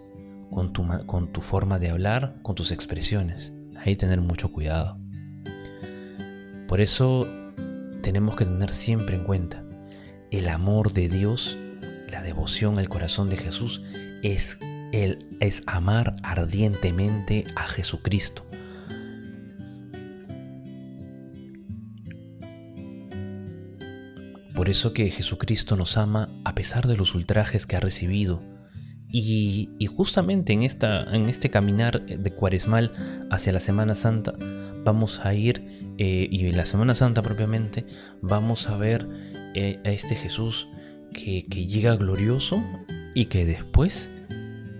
con 0.53 0.71
tu, 0.71 0.85
con 1.05 1.27
tu 1.33 1.41
forma 1.41 1.79
de 1.79 1.89
hablar, 1.89 2.35
con 2.43 2.55
tus 2.55 2.71
expresiones. 2.71 3.51
Ahí 3.77 3.95
tener 3.95 4.21
mucho 4.21 4.51
cuidado. 4.51 4.97
Por 6.67 6.79
eso 6.79 7.27
tenemos 8.01 8.35
que 8.35 8.45
tener 8.45 8.71
siempre 8.71 9.15
en 9.15 9.23
cuenta 9.23 9.62
el 10.33 10.49
amor 10.49 10.93
de 10.93 11.09
Dios, 11.09 11.57
la 12.11 12.23
devoción 12.23 12.79
al 12.79 12.89
corazón 12.89 13.29
de 13.29 13.37
Jesús 13.37 13.83
es 14.23 14.57
el 14.91 15.27
es 15.39 15.61
amar 15.67 16.15
ardientemente 16.23 17.45
a 17.55 17.67
Jesucristo. 17.67 18.43
Por 24.55 24.69
eso 24.69 24.93
que 24.93 25.11
Jesucristo 25.11 25.77
nos 25.77 25.97
ama 25.97 26.29
a 26.45 26.55
pesar 26.55 26.87
de 26.87 26.97
los 26.97 27.13
ultrajes 27.13 27.67
que 27.67 27.75
ha 27.75 27.79
recibido, 27.79 28.41
y, 29.15 29.69
justamente 29.95 30.53
en, 30.53 30.63
esta, 30.63 31.03
en 31.15 31.29
este 31.29 31.51
caminar 31.51 32.03
de 32.03 32.31
cuaresmal 32.31 32.91
hacia 33.29 33.53
la 33.53 33.59
Semana 33.59 33.93
Santa 33.93 34.33
vamos 34.83 35.19
a 35.23 35.35
ir, 35.35 35.93
eh, 35.99 36.27
y 36.31 36.47
en 36.47 36.57
la 36.57 36.65
Semana 36.65 36.95
Santa 36.95 37.21
propiamente, 37.21 37.85
vamos 38.21 38.67
a 38.67 38.77
ver 38.77 39.07
a 39.55 39.89
este 39.89 40.15
Jesús 40.15 40.67
que, 41.13 41.43
llega 41.43 41.95
glorioso 41.95 42.63
y 43.13 43.25
que 43.25 43.45
después 43.45 44.09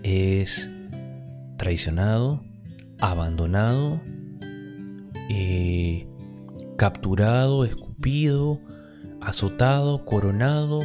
es 0.02 0.68
traicionado, 1.56 2.42
abandonado, 3.00 4.00
eh, 5.30 6.06
capturado, 6.76 7.64
escupido, 7.64 8.58
azotado, 9.20 10.04
coronado, 10.04 10.82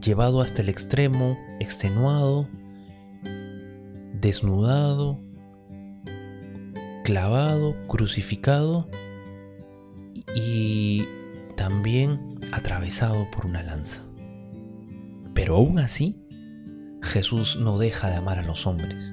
llevado 0.00 0.40
hasta 0.40 0.62
el 0.62 0.68
extremo, 0.68 1.38
extenuado, 1.60 2.48
desnudado, 4.20 5.18
clavado, 7.04 7.74
crucificado 7.88 8.88
y 10.34 11.06
también 11.56 12.38
atravesado 12.52 13.30
por 13.30 13.46
una 13.46 13.62
lanza. 13.62 14.04
Pero 15.34 15.56
aún 15.56 15.78
así, 15.78 16.20
Jesús 17.02 17.56
no 17.56 17.78
deja 17.78 18.08
de 18.08 18.16
amar 18.16 18.38
a 18.38 18.42
los 18.42 18.66
hombres. 18.66 19.12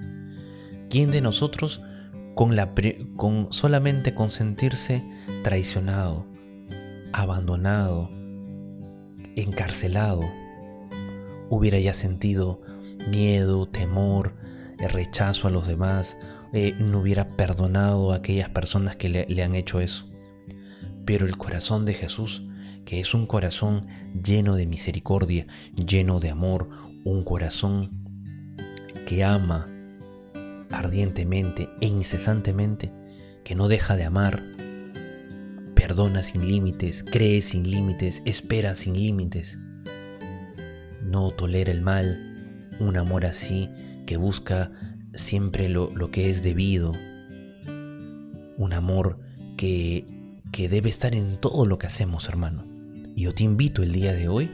¿Quién 0.90 1.12
de 1.12 1.22
nosotros 1.22 1.82
con, 2.36 2.56
la 2.56 2.74
con 3.16 3.52
solamente 3.52 4.14
consentirse 4.14 5.04
traicionado, 5.44 6.26
abandonado, 7.14 8.10
encarcelado, 9.36 10.22
hubiera 11.50 11.80
ya 11.80 11.94
sentido 11.94 12.62
miedo, 13.10 13.68
temor, 13.68 14.36
eh, 14.80 14.88
rechazo 14.88 15.48
a 15.48 15.52
los 15.52 15.68
demás, 15.68 16.18
eh, 16.54 16.76
no 16.80 17.00
hubiera 17.00 17.30
perdonado 17.36 18.12
a 18.12 18.18
aquellas 18.18 18.50
personas 18.50 18.96
que 18.96 19.10
le, 19.10 19.26
le 19.28 19.44
han 19.44 19.56
hecho 19.56 19.80
eso. 19.80 20.11
Pero 21.12 21.26
el 21.26 21.36
corazón 21.36 21.84
de 21.84 21.94
Jesús, 21.94 22.42
que 22.86 23.02
es 23.02 23.14
un 23.14 23.28
corazón 23.28 23.88
lleno 24.24 24.56
de 24.56 24.66
misericordia, 24.66 25.46
lleno 25.76 26.22
de 26.22 26.30
amor, 26.30 26.70
un 27.04 27.26
corazón 27.26 27.90
que 29.06 29.26
ama 29.26 29.68
ardientemente 30.70 31.68
e 31.82 31.88
incesantemente, 31.88 32.94
que 33.44 33.56
no 33.56 33.68
deja 33.68 33.98
de 33.98 34.06
amar, 34.06 34.42
perdona 35.76 36.24
sin 36.24 36.48
límites, 36.48 37.04
cree 37.04 37.42
sin 37.42 37.70
límites, 37.70 38.22
espera 38.24 38.78
sin 38.78 38.94
límites, 38.94 39.60
no 41.04 41.32
tolera 41.32 41.74
el 41.74 41.82
mal, 41.82 42.70
un 42.80 42.96
amor 42.96 43.26
así 43.26 43.70
que 44.06 44.16
busca 44.16 44.72
siempre 45.14 45.68
lo, 45.68 45.92
que 46.10 46.30
es 46.30 46.42
debido, 46.42 46.94
un 48.56 48.72
amor 48.72 49.20
que, 49.58 50.21
que 50.52 50.68
debe 50.68 50.90
estar 50.90 51.16
en 51.16 51.38
todo 51.38 51.66
lo 51.66 51.78
que 51.78 51.88
hacemos, 51.88 52.28
hermano. 52.28 52.66
Y 53.16 53.24
yo 53.24 53.34
te 53.34 53.44
invito 53.44 53.84
el 53.84 53.94
día 53.94 54.14
de 54.14 54.28
hoy 54.28 54.52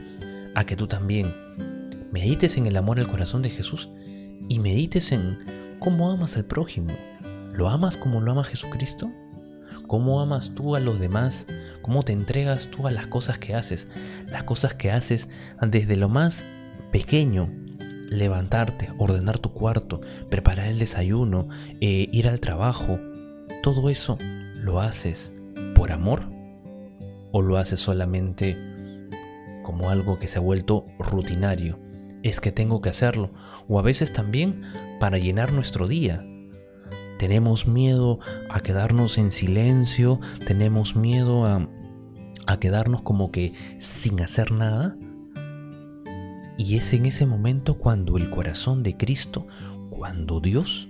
a 0.54 0.64
que 0.64 0.76
tú 0.76 0.86
también 0.86 1.34
medites 2.12 2.56
en 2.56 2.66
el 2.66 2.76
amor 2.76 3.00
al 3.00 3.08
corazón 3.08 3.42
de 3.42 3.50
Jesús 3.50 3.88
y 4.48 4.58
medites 4.60 5.12
en 5.12 5.38
cómo 5.80 6.10
amas 6.10 6.36
al 6.36 6.44
prójimo. 6.44 6.92
¿Lo 7.52 7.68
amas 7.68 7.96
como 7.96 8.20
lo 8.20 8.32
ama 8.32 8.44
Jesucristo? 8.44 9.10
¿Cómo 9.86 10.20
amas 10.20 10.54
tú 10.54 10.76
a 10.76 10.80
los 10.80 11.00
demás? 11.00 11.46
¿Cómo 11.82 12.04
te 12.04 12.12
entregas 12.12 12.68
tú 12.68 12.86
a 12.86 12.92
las 12.92 13.06
cosas 13.08 13.38
que 13.38 13.54
haces? 13.54 13.88
Las 14.26 14.44
cosas 14.44 14.74
que 14.74 14.90
haces 14.90 15.28
desde 15.66 15.96
lo 15.96 16.08
más 16.08 16.44
pequeño, 16.92 17.50
levantarte, 18.08 18.90
ordenar 18.98 19.38
tu 19.38 19.52
cuarto, 19.52 20.00
preparar 20.30 20.68
el 20.68 20.78
desayuno, 20.78 21.48
eh, 21.80 22.08
ir 22.12 22.28
al 22.28 22.38
trabajo. 22.38 23.00
Todo 23.62 23.90
eso 23.90 24.18
lo 24.54 24.80
haces 24.80 25.32
por 25.78 25.92
amor 25.92 26.22
o 27.30 27.40
lo 27.40 27.56
haces 27.56 27.78
solamente 27.78 28.58
como 29.62 29.90
algo 29.90 30.18
que 30.18 30.26
se 30.26 30.38
ha 30.38 30.40
vuelto 30.40 30.86
rutinario. 30.98 31.78
Es 32.24 32.40
que 32.40 32.50
tengo 32.50 32.82
que 32.82 32.88
hacerlo. 32.88 33.30
O 33.68 33.78
a 33.78 33.82
veces 33.82 34.12
también 34.12 34.62
para 34.98 35.18
llenar 35.18 35.52
nuestro 35.52 35.86
día 35.86 36.26
tenemos 37.16 37.68
miedo 37.68 38.18
a 38.50 38.60
quedarnos 38.60 39.18
en 39.18 39.30
silencio, 39.30 40.18
tenemos 40.46 40.96
miedo 40.96 41.46
a, 41.46 41.68
quedarnos 42.58 43.02
como 43.02 43.30
que 43.30 43.52
sin 43.78 44.20
hacer 44.20 44.50
nada. 44.50 44.96
Y 46.56 46.76
es 46.76 46.92
en 46.92 47.06
ese 47.06 47.24
momento 47.24 47.78
cuando 47.78 48.16
el 48.16 48.30
corazón 48.30 48.82
de 48.82 48.96
Cristo, 48.96 49.46
cuando 49.90 50.40
Dios 50.40 50.88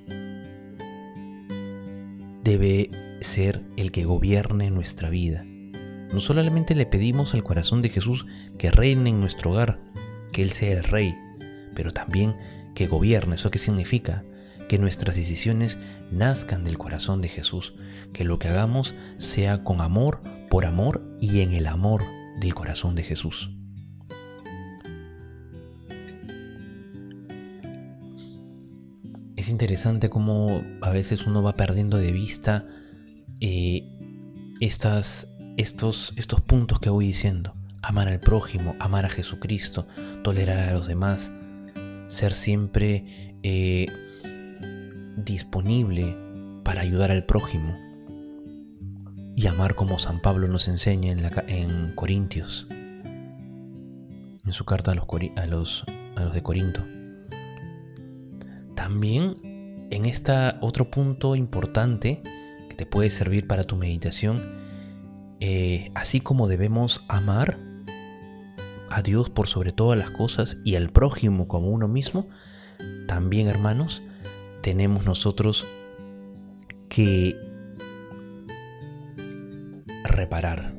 debe 2.43 2.91
ser 3.21 3.65
el 3.77 3.93
que 3.93 4.05
gobierne 4.05 4.71
nuestra 4.71 5.11
vida. 5.11 5.45
No 5.45 6.21
solamente 6.21 6.75
le 6.75 6.87
pedimos 6.87 7.35
al 7.35 7.45
corazón 7.45 7.83
de 7.83 7.91
Jesús 7.91 8.27
que 8.59 8.71
reine 8.71 9.11
en 9.11 9.21
nuestro 9.21 9.53
hogar, 9.53 9.81
que 10.33 10.43
Él 10.43 10.53
sea 10.53 10.77
el 10.77 10.85
rey, 10.85 11.15
pero 11.75 11.91
también 11.91 12.37
que 12.75 12.87
gobierne. 12.87 13.35
¿Eso 13.35 13.51
qué 13.51 13.59
significa? 13.59 14.25
que 14.69 14.79
nuestras 14.79 15.17
decisiones 15.17 15.79
nazcan 16.13 16.63
del 16.63 16.79
corazón 16.79 17.23
de 17.23 17.29
Jesús, 17.29 17.75
que 18.13 18.25
lo 18.25 18.39
que 18.39 18.49
hagamos 18.49 18.95
sea 19.17 19.65
con 19.65 19.81
amor, 19.81 20.23
por 20.51 20.67
amor 20.67 21.03
y 21.21 21.41
en 21.41 21.53
el 21.53 21.67
amor 21.67 22.05
del 22.39 22.55
corazón 22.55 22.95
de 22.95 23.03
Jesús. 23.03 23.51
Es 29.37 29.49
interesante 29.49 30.11
cómo 30.11 30.63
a 30.83 30.91
veces 30.91 31.27
uno 31.27 31.43
va 31.43 31.57
perdiendo 31.57 31.97
de 31.97 32.13
vista 32.13 32.67
eh, 33.41 33.89
estas, 34.61 35.29
estos, 35.57 36.13
estos 36.17 36.41
puntos 36.41 36.81
que 36.81 36.91
voy 36.91 37.07
diciendo. 37.07 37.55
Amar 37.83 38.09
al 38.09 38.21
prójimo, 38.21 38.75
amar 38.81 39.07
a 39.07 39.09
Jesucristo, 39.09 39.87
tolerar 40.25 40.69
a 40.69 40.73
los 40.73 40.89
demás, 40.89 41.33
ser 42.09 42.33
siempre 42.33 43.37
eh, 43.43 43.87
disponible 45.17 46.17
para 46.65 46.81
ayudar 46.81 47.11
al 47.11 47.25
prójimo 47.25 47.79
y 49.37 49.47
amar 49.47 49.77
como 49.77 50.01
San 50.01 50.21
Pablo 50.21 50.49
nos 50.49 50.67
enseña 50.67 51.13
en, 51.13 51.23
la, 51.23 51.45
en 51.47 51.93
Corintios, 51.95 52.67
en 52.71 54.53
su 54.53 54.65
carta 54.65 54.91
a 54.91 54.95
los, 54.97 55.07
a, 55.37 55.47
los, 55.47 55.85
a 56.17 56.25
los 56.25 56.35
de 56.35 56.43
Corinto. 56.43 56.85
También 58.75 59.87
en 59.91 60.07
este 60.07 60.33
otro 60.61 60.91
punto 60.91 61.37
importante 61.37 62.21
te 62.79 62.87
puede 62.87 63.11
servir 63.11 63.49
para 63.49 63.65
tu 63.65 63.75
meditación, 63.75 64.57
eh, 65.41 65.91
así 65.97 66.21
como 66.21 66.47
debemos 66.47 67.05
amar 67.09 67.59
a 68.89 69.03
Dios 69.03 69.31
por 69.31 69.49
sobre 69.49 69.73
todas 69.73 69.99
las 69.99 70.11
cosas 70.13 70.59
y 70.65 70.77
al 70.77 70.91
prójimo 70.91 71.49
como 71.49 71.71
uno 71.71 71.89
mismo, 71.89 72.29
también 73.09 73.49
hermanos, 73.49 74.03
tenemos 74.63 75.05
nosotros 75.05 75.67
que 76.89 77.37
reparar. 80.05 80.77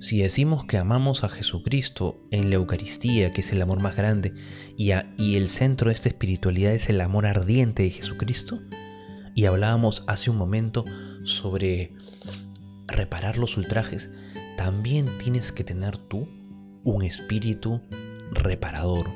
Si 0.00 0.20
decimos 0.20 0.64
que 0.64 0.78
amamos 0.78 1.22
a 1.22 1.28
Jesucristo 1.28 2.18
en 2.30 2.48
la 2.48 2.56
Eucaristía, 2.56 3.34
que 3.34 3.42
es 3.42 3.52
el 3.52 3.60
amor 3.60 3.82
más 3.82 3.94
grande, 3.94 4.32
y, 4.78 4.92
y, 5.18 5.36
el 5.36 5.48
centro 5.48 5.88
de 5.88 5.94
esta 5.94 6.08
espiritualidad 6.08 6.72
es 6.72 6.88
el 6.88 7.02
amor 7.02 7.26
ardiente 7.26 7.82
de 7.82 7.90
Jesucristo, 7.90 8.60
y 9.34 9.46
hablábamos 9.46 10.04
hace 10.06 10.30
un 10.30 10.36
momento 10.36 10.84
sobre 11.24 11.92
reparar 12.86 13.38
los 13.38 13.56
ultrajes, 13.56 14.10
también 14.56 15.06
tienes 15.18 15.52
que 15.52 15.64
tener 15.64 15.96
tú 15.96 16.28
un 16.84 17.02
espíritu 17.02 17.80
reparador, 18.30 19.06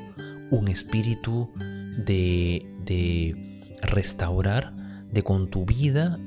un 0.49 0.67
espíritu 0.67 1.49
de, 1.57 2.75
de 2.85 3.77
restaurar, 3.81 4.75
de 5.11 5.23
con 5.23 5.49
tu 5.49 5.65
vida 5.65 6.19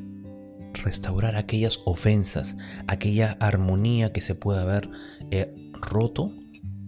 restaurar 0.72 1.36
aquellas 1.36 1.80
ofensas, 1.84 2.56
aquella 2.86 3.36
armonía 3.40 4.12
que 4.12 4.20
se 4.20 4.34
puede 4.34 4.60
haber 4.60 4.88
eh, 5.30 5.54
roto, 5.72 6.32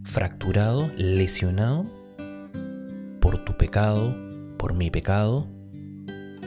fracturado, 0.04 0.90
lesionado 0.96 1.84
por 3.20 3.44
tu 3.44 3.56
pecado, 3.56 4.16
por 4.58 4.74
mi 4.74 4.90
pecado, 4.90 5.48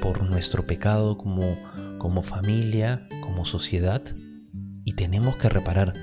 por 0.07 0.23
nuestro 0.23 0.65
pecado 0.65 1.17
como, 1.17 1.57
como 1.97 2.23
familia, 2.23 3.09
como 3.19 3.43
sociedad, 3.43 4.01
y 4.85 4.93
tenemos 4.93 5.35
que 5.35 5.49
reparar. 5.49 5.95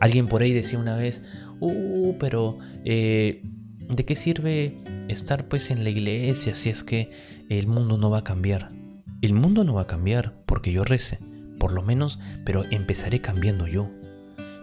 Alguien 0.00 0.28
por 0.28 0.42
ahí 0.42 0.52
decía 0.52 0.78
una 0.78 0.96
vez, 0.96 1.22
uh, 1.58 2.14
pero 2.20 2.58
eh, 2.84 3.42
¿de 3.88 4.04
qué 4.04 4.16
sirve 4.16 4.82
estar 5.08 5.48
pues 5.48 5.70
en 5.70 5.82
la 5.82 5.88
iglesia 5.88 6.54
si 6.54 6.68
es 6.68 6.84
que 6.84 7.10
el 7.48 7.68
mundo 7.68 7.96
no 7.96 8.10
va 8.10 8.18
a 8.18 8.24
cambiar? 8.24 8.70
El 9.22 9.32
mundo 9.32 9.64
no 9.64 9.72
va 9.72 9.82
a 9.82 9.86
cambiar 9.86 10.34
porque 10.44 10.70
yo 10.70 10.84
rece, 10.84 11.18
por 11.58 11.72
lo 11.72 11.82
menos, 11.82 12.18
pero 12.44 12.64
empezaré 12.70 13.22
cambiando 13.22 13.66
yo. 13.66 13.88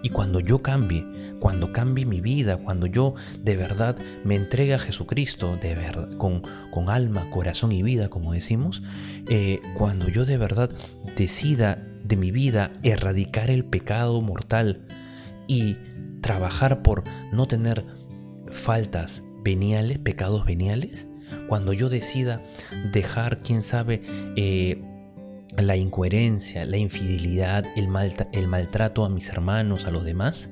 Y 0.02 0.10
cuando 0.10 0.40
yo 0.40 0.62
cambie, 0.62 1.06
cuando 1.40 1.72
cambie 1.74 2.06
mi 2.06 2.22
vida, 2.22 2.58
cuando 2.58 2.88
yo 2.88 3.16
de 3.44 3.56
verdad 3.56 3.98
me 4.24 4.36
entregue 4.36 4.74
a 4.74 4.80
Jesucristo, 4.80 5.58
de 5.58 5.76
con, 6.18 6.42
con 6.72 6.90
alma, 6.90 7.30
corazón 7.30 7.72
y 7.72 7.84
vida, 7.84 8.10
como 8.10 8.34
decimos, 8.34 8.82
eh, 9.28 9.60
cuando 9.78 10.08
yo 10.10 10.26
de 10.26 10.38
verdad 10.38 10.70
decida 11.18 11.86
de 12.04 12.16
mi 12.16 12.32
vida 12.32 12.72
erradicar 12.84 13.50
el 13.50 13.66
pecado 13.66 14.22
mortal 14.22 14.86
y 15.48 15.78
trabajar 16.22 16.82
por 16.82 17.04
no 17.32 17.48
tener 17.48 17.86
faltas 18.52 19.24
veniales, 19.44 20.00
pecados 20.00 20.46
veniales, 20.46 21.08
cuando 21.48 21.74
yo 21.74 21.90
decida 21.90 22.42
dejar, 22.92 23.42
quién 23.42 23.64
sabe, 23.64 24.02
eh, 24.36 24.82
la 25.62 25.76
incoherencia, 25.76 26.66
la 26.66 26.78
infidelidad, 26.78 27.66
el, 27.76 27.88
maltrato 28.48 29.06
a 29.06 29.10
mis 29.10 29.30
hermanos, 29.30 29.86
a 29.86 29.92
los 29.92 30.06
demás, 30.06 30.50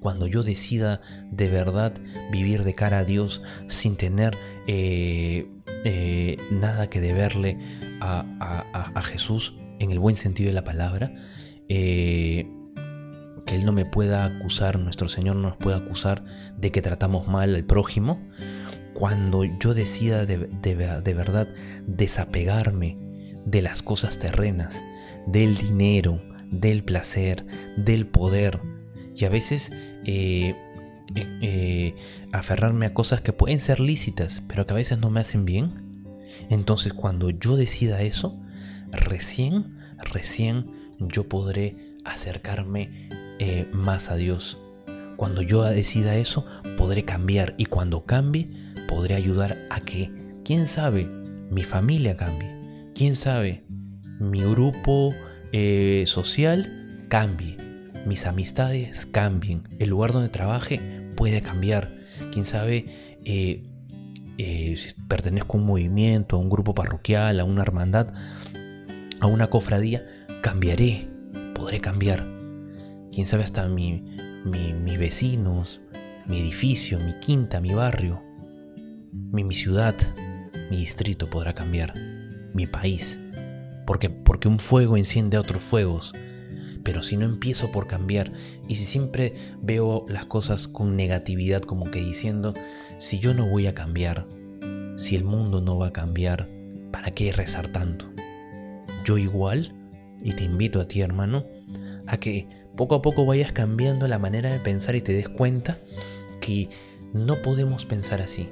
cuando 0.00 0.26
yo 0.26 0.42
decida 0.42 1.00
de 1.30 1.48
verdad 1.48 1.92
vivir 2.30 2.64
de 2.64 2.74
cara 2.74 2.98
a 2.98 3.04
Dios 3.04 3.42
sin 3.66 3.96
tener 3.96 4.36
eh, 4.66 5.46
eh, 5.84 6.36
nada 6.50 6.88
que 6.88 7.00
deberle 7.00 7.58
a, 8.00 8.24
a, 8.94 9.02
Jesús 9.02 9.54
en 9.78 9.90
el 9.90 9.98
buen 9.98 10.16
sentido 10.16 10.48
de 10.48 10.54
la 10.54 10.64
palabra, 10.64 11.12
que 11.68 12.44
Él 13.54 13.64
no 13.64 13.72
me 13.72 13.84
pueda 13.84 14.24
acusar, 14.24 14.78
nuestro 14.78 15.08
Señor 15.08 15.36
no 15.36 15.48
nos 15.48 15.56
pueda 15.56 15.78
acusar 15.78 16.24
de 16.56 16.70
que 16.70 16.82
tratamos 16.82 17.26
mal 17.26 17.54
al 17.54 17.64
prójimo, 17.64 18.20
cuando 18.98 19.44
yo 19.44 19.74
decida 19.74 20.26
de, 20.26 20.36
verdad 20.74 21.48
desapegarme 21.86 22.98
de 23.50 23.62
las 23.62 23.82
cosas 23.82 24.18
terrenas, 24.18 24.84
del 25.26 25.56
dinero, 25.56 26.22
del 26.50 26.84
placer, 26.84 27.46
del 27.76 28.06
poder, 28.06 28.60
y 29.14 29.24
a 29.24 29.30
veces 29.30 29.72
eh, 30.04 30.54
eh, 31.14 31.38
eh, 31.42 31.94
aferrarme 32.32 32.86
a 32.86 32.94
cosas 32.94 33.20
que 33.20 33.32
pueden 33.32 33.60
ser 33.60 33.80
lícitas, 33.80 34.42
pero 34.48 34.66
que 34.66 34.72
a 34.72 34.76
veces 34.76 34.98
no 34.98 35.10
me 35.10 35.20
hacen 35.20 35.44
bien, 35.44 36.06
entonces 36.50 36.92
cuando 36.92 37.30
yo 37.30 37.56
decida 37.56 38.02
eso, 38.02 38.38
recién, 38.90 39.78
recién 40.12 40.70
yo 40.98 41.28
podré 41.28 41.96
acercarme 42.04 43.08
más 43.72 44.10
a 44.10 44.16
Dios. 44.16 44.58
Cuando 45.16 45.42
yo 45.42 45.62
decida 45.62 46.16
eso, 46.16 46.44
podré 46.76 47.04
cambiar. 47.04 47.54
Y 47.56 47.66
cuando 47.66 48.04
cambie, 48.04 48.50
podré 48.88 49.14
ayudar 49.14 49.58
a 49.70 49.80
que, 49.80 50.10
quién 50.44 50.66
sabe, 50.66 51.06
mi 51.50 51.62
familia 51.62 52.16
cambie, 52.16 52.57
quién 52.98 53.14
sabe, 53.14 53.62
mi 54.18 54.40
grupo 54.40 55.14
eh, 55.52 56.02
social 56.08 56.98
cambie, 57.08 57.56
mis 58.04 58.26
amistades 58.26 59.06
cambien, 59.06 59.62
el 59.78 59.90
lugar 59.90 60.12
donde 60.12 60.30
trabaje 60.30 61.12
puede 61.14 61.40
cambiar, 61.40 61.96
quién 62.32 62.44
sabe, 62.44 62.86
eh, 63.24 63.62
eh, 64.36 64.74
si 64.76 65.00
pertenezco 65.06 65.56
a 65.56 65.60
un 65.60 65.66
movimiento, 65.66 66.34
a 66.34 66.38
un 66.40 66.50
grupo 66.50 66.74
parroquial, 66.74 67.38
a 67.38 67.44
una 67.44 67.62
hermandad, 67.62 68.12
a 69.20 69.28
una 69.28 69.46
cofradía, 69.46 70.04
cambiaré, 70.42 71.06
podré 71.54 71.80
cambiar. 71.80 72.26
Quién 73.12 73.28
sabe 73.28 73.44
hasta 73.44 73.68
mi, 73.68 74.02
mis 74.44 74.98
vecinos, 74.98 75.80
mi 76.26 76.40
edificio, 76.40 76.98
mi 76.98 77.12
quinta, 77.20 77.60
mi 77.60 77.74
barrio, 77.74 78.20
mi, 79.12 79.44
mi 79.44 79.54
ciudad, 79.54 79.94
mi 80.68 80.78
distrito 80.78 81.30
podrá 81.30 81.54
cambiar, 81.54 81.94
mi 82.58 82.66
país, 82.66 83.20
porque, 83.86 84.10
porque 84.10 84.48
un 84.48 84.58
fuego 84.58 84.96
enciende 84.96 85.38
otros 85.38 85.62
fuegos. 85.62 86.12
Pero 86.82 87.04
si 87.04 87.16
no 87.16 87.24
empiezo 87.24 87.70
por 87.70 87.86
cambiar 87.86 88.32
y 88.66 88.74
si 88.74 88.84
siempre 88.84 89.34
veo 89.62 90.06
las 90.08 90.24
cosas 90.24 90.66
con 90.66 90.96
negatividad 90.96 91.62
como 91.62 91.90
que 91.90 92.00
diciendo, 92.00 92.54
si 92.98 93.20
yo 93.20 93.32
no 93.32 93.46
voy 93.46 93.68
a 93.68 93.74
cambiar, 93.74 94.26
si 94.96 95.14
el 95.14 95.22
mundo 95.22 95.60
no 95.60 95.78
va 95.78 95.88
a 95.88 95.92
cambiar, 95.92 96.48
¿para 96.90 97.12
qué 97.12 97.30
rezar 97.30 97.68
tanto? 97.68 98.06
Yo 99.04 99.18
igual, 99.18 99.72
y 100.20 100.32
te 100.32 100.42
invito 100.42 100.80
a 100.80 100.88
ti 100.88 101.00
hermano, 101.00 101.46
a 102.08 102.16
que 102.16 102.48
poco 102.76 102.96
a 102.96 103.02
poco 103.02 103.24
vayas 103.24 103.52
cambiando 103.52 104.08
la 104.08 104.18
manera 104.18 104.50
de 104.50 104.58
pensar 104.58 104.96
y 104.96 105.00
te 105.00 105.12
des 105.12 105.28
cuenta 105.28 105.78
que 106.40 106.70
no 107.12 107.36
podemos 107.36 107.86
pensar 107.86 108.20
así. 108.20 108.48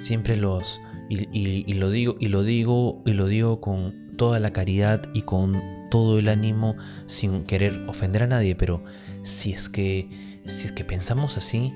Siempre 0.00 0.36
los 0.36 0.80
y, 1.10 1.74
lo 1.74 1.90
digo 1.90 2.16
y 2.20 2.28
lo 2.28 2.44
digo 2.44 3.02
y 3.04 3.12
lo 3.12 3.26
digo 3.26 3.60
con 3.60 4.16
toda 4.16 4.38
la 4.38 4.52
caridad 4.52 5.02
y 5.12 5.22
con 5.22 5.60
todo 5.90 6.20
el 6.20 6.28
ánimo 6.28 6.76
sin 7.06 7.44
querer 7.44 7.74
ofender 7.88 8.22
a 8.22 8.26
nadie, 8.28 8.54
pero 8.54 8.84
si 9.22 9.52
es 9.52 9.68
que 9.68 10.08
si 10.46 10.66
es 10.66 10.72
que 10.72 10.84
pensamos 10.84 11.36
así 11.36 11.72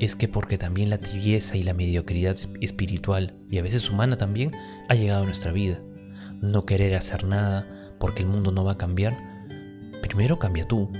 es 0.00 0.16
que 0.16 0.26
porque 0.26 0.58
también 0.58 0.90
la 0.90 0.98
tibieza 0.98 1.56
y 1.56 1.62
la 1.62 1.74
mediocridad 1.74 2.36
espiritual 2.60 3.36
y 3.48 3.58
a 3.58 3.62
veces 3.62 3.88
humana 3.88 4.16
también 4.16 4.50
ha 4.88 4.94
llegado 4.94 5.22
a 5.22 5.26
nuestra 5.26 5.52
vida. 5.52 5.80
No 6.40 6.66
querer 6.66 6.96
hacer 6.96 7.24
nada 7.24 7.94
porque 8.00 8.22
el 8.22 8.28
mundo 8.28 8.50
no 8.50 8.64
va 8.64 8.72
a 8.72 8.78
cambiar. 8.78 9.16
Primero 10.02 10.40
cambia 10.40 10.66
tú. 10.66 10.90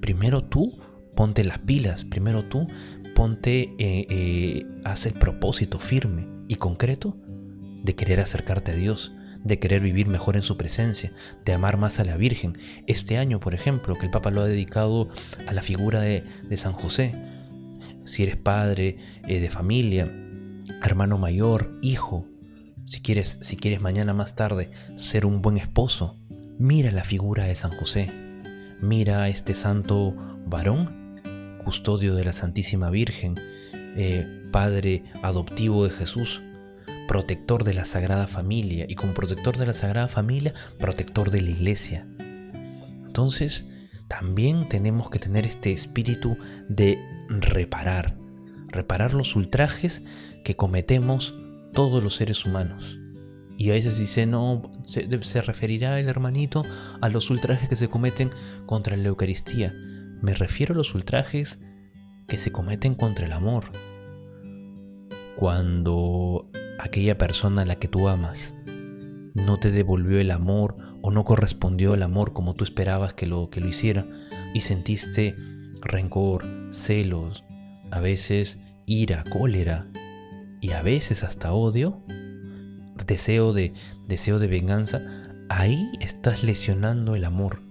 Primero 0.00 0.42
tú 0.42 0.80
ponte 1.14 1.44
las 1.44 1.60
pilas. 1.60 2.04
Primero 2.04 2.44
tú 2.44 2.66
ponte, 3.14 3.72
eh, 3.78 4.06
eh, 4.10 4.66
haz 4.82 5.06
el 5.06 5.12
propósito 5.12 5.78
firme 5.78 6.39
y 6.50 6.56
concreto 6.56 7.16
de 7.84 7.94
querer 7.94 8.18
acercarte 8.18 8.72
a 8.72 8.74
Dios, 8.74 9.12
de 9.44 9.60
querer 9.60 9.80
vivir 9.80 10.08
mejor 10.08 10.34
en 10.34 10.42
su 10.42 10.56
presencia, 10.56 11.12
de 11.44 11.52
amar 11.52 11.76
más 11.76 12.00
a 12.00 12.04
la 12.04 12.16
Virgen. 12.16 12.58
Este 12.88 13.18
año, 13.18 13.38
por 13.38 13.54
ejemplo, 13.54 13.94
que 13.94 14.06
el 14.06 14.10
Papa 14.10 14.32
lo 14.32 14.42
ha 14.42 14.46
dedicado 14.46 15.10
a 15.46 15.52
la 15.52 15.62
figura 15.62 16.00
de, 16.00 16.24
San 16.56 16.72
José. 16.72 17.14
Si 18.04 18.24
eres 18.24 18.36
padre 18.36 18.98
eh, 19.28 19.38
de 19.38 19.48
familia, 19.48 20.12
hermano 20.82 21.18
mayor, 21.18 21.78
hijo, 21.82 22.26
si 22.84 23.00
quieres, 23.00 23.38
si 23.42 23.56
quieres 23.56 23.80
mañana 23.80 24.12
más 24.12 24.34
tarde 24.34 24.72
ser 24.96 25.26
un 25.26 25.42
buen 25.42 25.56
esposo, 25.56 26.18
mira 26.58 26.90
la 26.90 27.04
figura 27.04 27.44
de 27.44 27.54
San 27.54 27.70
José. 27.70 28.10
Mira 28.80 29.22
a 29.22 29.28
este 29.28 29.54
santo 29.54 30.16
varón 30.46 31.20
custodio 31.64 32.16
de 32.16 32.24
la 32.24 32.32
Santísima 32.32 32.90
Virgen, 32.90 33.36
eh, 33.96 34.39
Padre 34.50 35.04
adoptivo 35.22 35.84
de 35.84 35.90
Jesús, 35.90 36.42
protector 37.08 37.64
de 37.64 37.74
la 37.74 37.84
Sagrada 37.84 38.26
Familia 38.26 38.86
y 38.88 38.94
como 38.94 39.14
protector 39.14 39.56
de 39.56 39.66
la 39.66 39.72
Sagrada 39.72 40.08
Familia, 40.08 40.54
protector 40.78 41.30
de 41.30 41.42
la 41.42 41.50
Iglesia. 41.50 42.06
Entonces, 43.06 43.66
también 44.08 44.68
tenemos 44.68 45.10
que 45.10 45.18
tener 45.18 45.46
este 45.46 45.72
espíritu 45.72 46.36
de 46.68 46.98
reparar, 47.28 48.16
reparar 48.68 49.14
los 49.14 49.36
ultrajes 49.36 50.02
que 50.44 50.56
cometemos 50.56 51.34
todos 51.72 52.02
los 52.02 52.16
seres 52.16 52.44
humanos. 52.44 52.98
Y 53.56 53.70
a 53.70 53.74
veces 53.74 53.98
dice, 53.98 54.26
no, 54.26 54.62
se, 54.84 55.42
referirá 55.42 56.00
el 56.00 56.08
hermanito 56.08 56.64
a 57.00 57.08
los 57.08 57.28
ultrajes 57.30 57.68
que 57.68 57.76
se 57.76 57.88
cometen 57.88 58.30
contra 58.66 58.96
la 58.96 59.08
Eucaristía. 59.08 59.74
Me 60.22 60.34
refiero 60.34 60.74
a 60.74 60.76
los 60.76 60.94
ultrajes 60.94 61.58
que 62.26 62.38
se 62.38 62.52
cometen 62.52 62.94
contra 62.94 63.26
el 63.26 63.32
amor. 63.32 63.64
Cuando 65.40 66.50
aquella 66.78 67.16
persona 67.16 67.62
a 67.62 67.64
la 67.64 67.76
que 67.76 67.88
tú 67.88 68.08
amas 68.08 68.52
no 69.32 69.56
te 69.56 69.70
devolvió 69.70 70.20
el 70.20 70.32
amor 70.32 70.76
o 71.00 71.10
no 71.10 71.24
correspondió 71.24 71.94
el 71.94 72.02
amor 72.02 72.34
como 72.34 72.52
tú 72.52 72.62
esperabas 72.62 73.14
que 73.14 73.26
lo, 73.26 73.48
que 73.48 73.62
lo 73.62 73.68
hiciera 73.68 74.06
y 74.52 74.60
sentiste 74.60 75.34
rencor, 75.80 76.44
celos, 76.72 77.42
a 77.90 78.00
veces 78.00 78.58
ira, 78.84 79.24
cólera 79.30 79.86
y 80.60 80.72
a 80.72 80.82
veces 80.82 81.24
hasta 81.24 81.54
odio, 81.54 82.02
deseo 83.06 83.54
de, 83.54 83.72
deseo 84.06 84.38
de 84.38 84.46
venganza, 84.46 85.00
ahí 85.48 85.90
estás 86.00 86.44
lesionando 86.44 87.14
el 87.14 87.24
amor. 87.24 87.62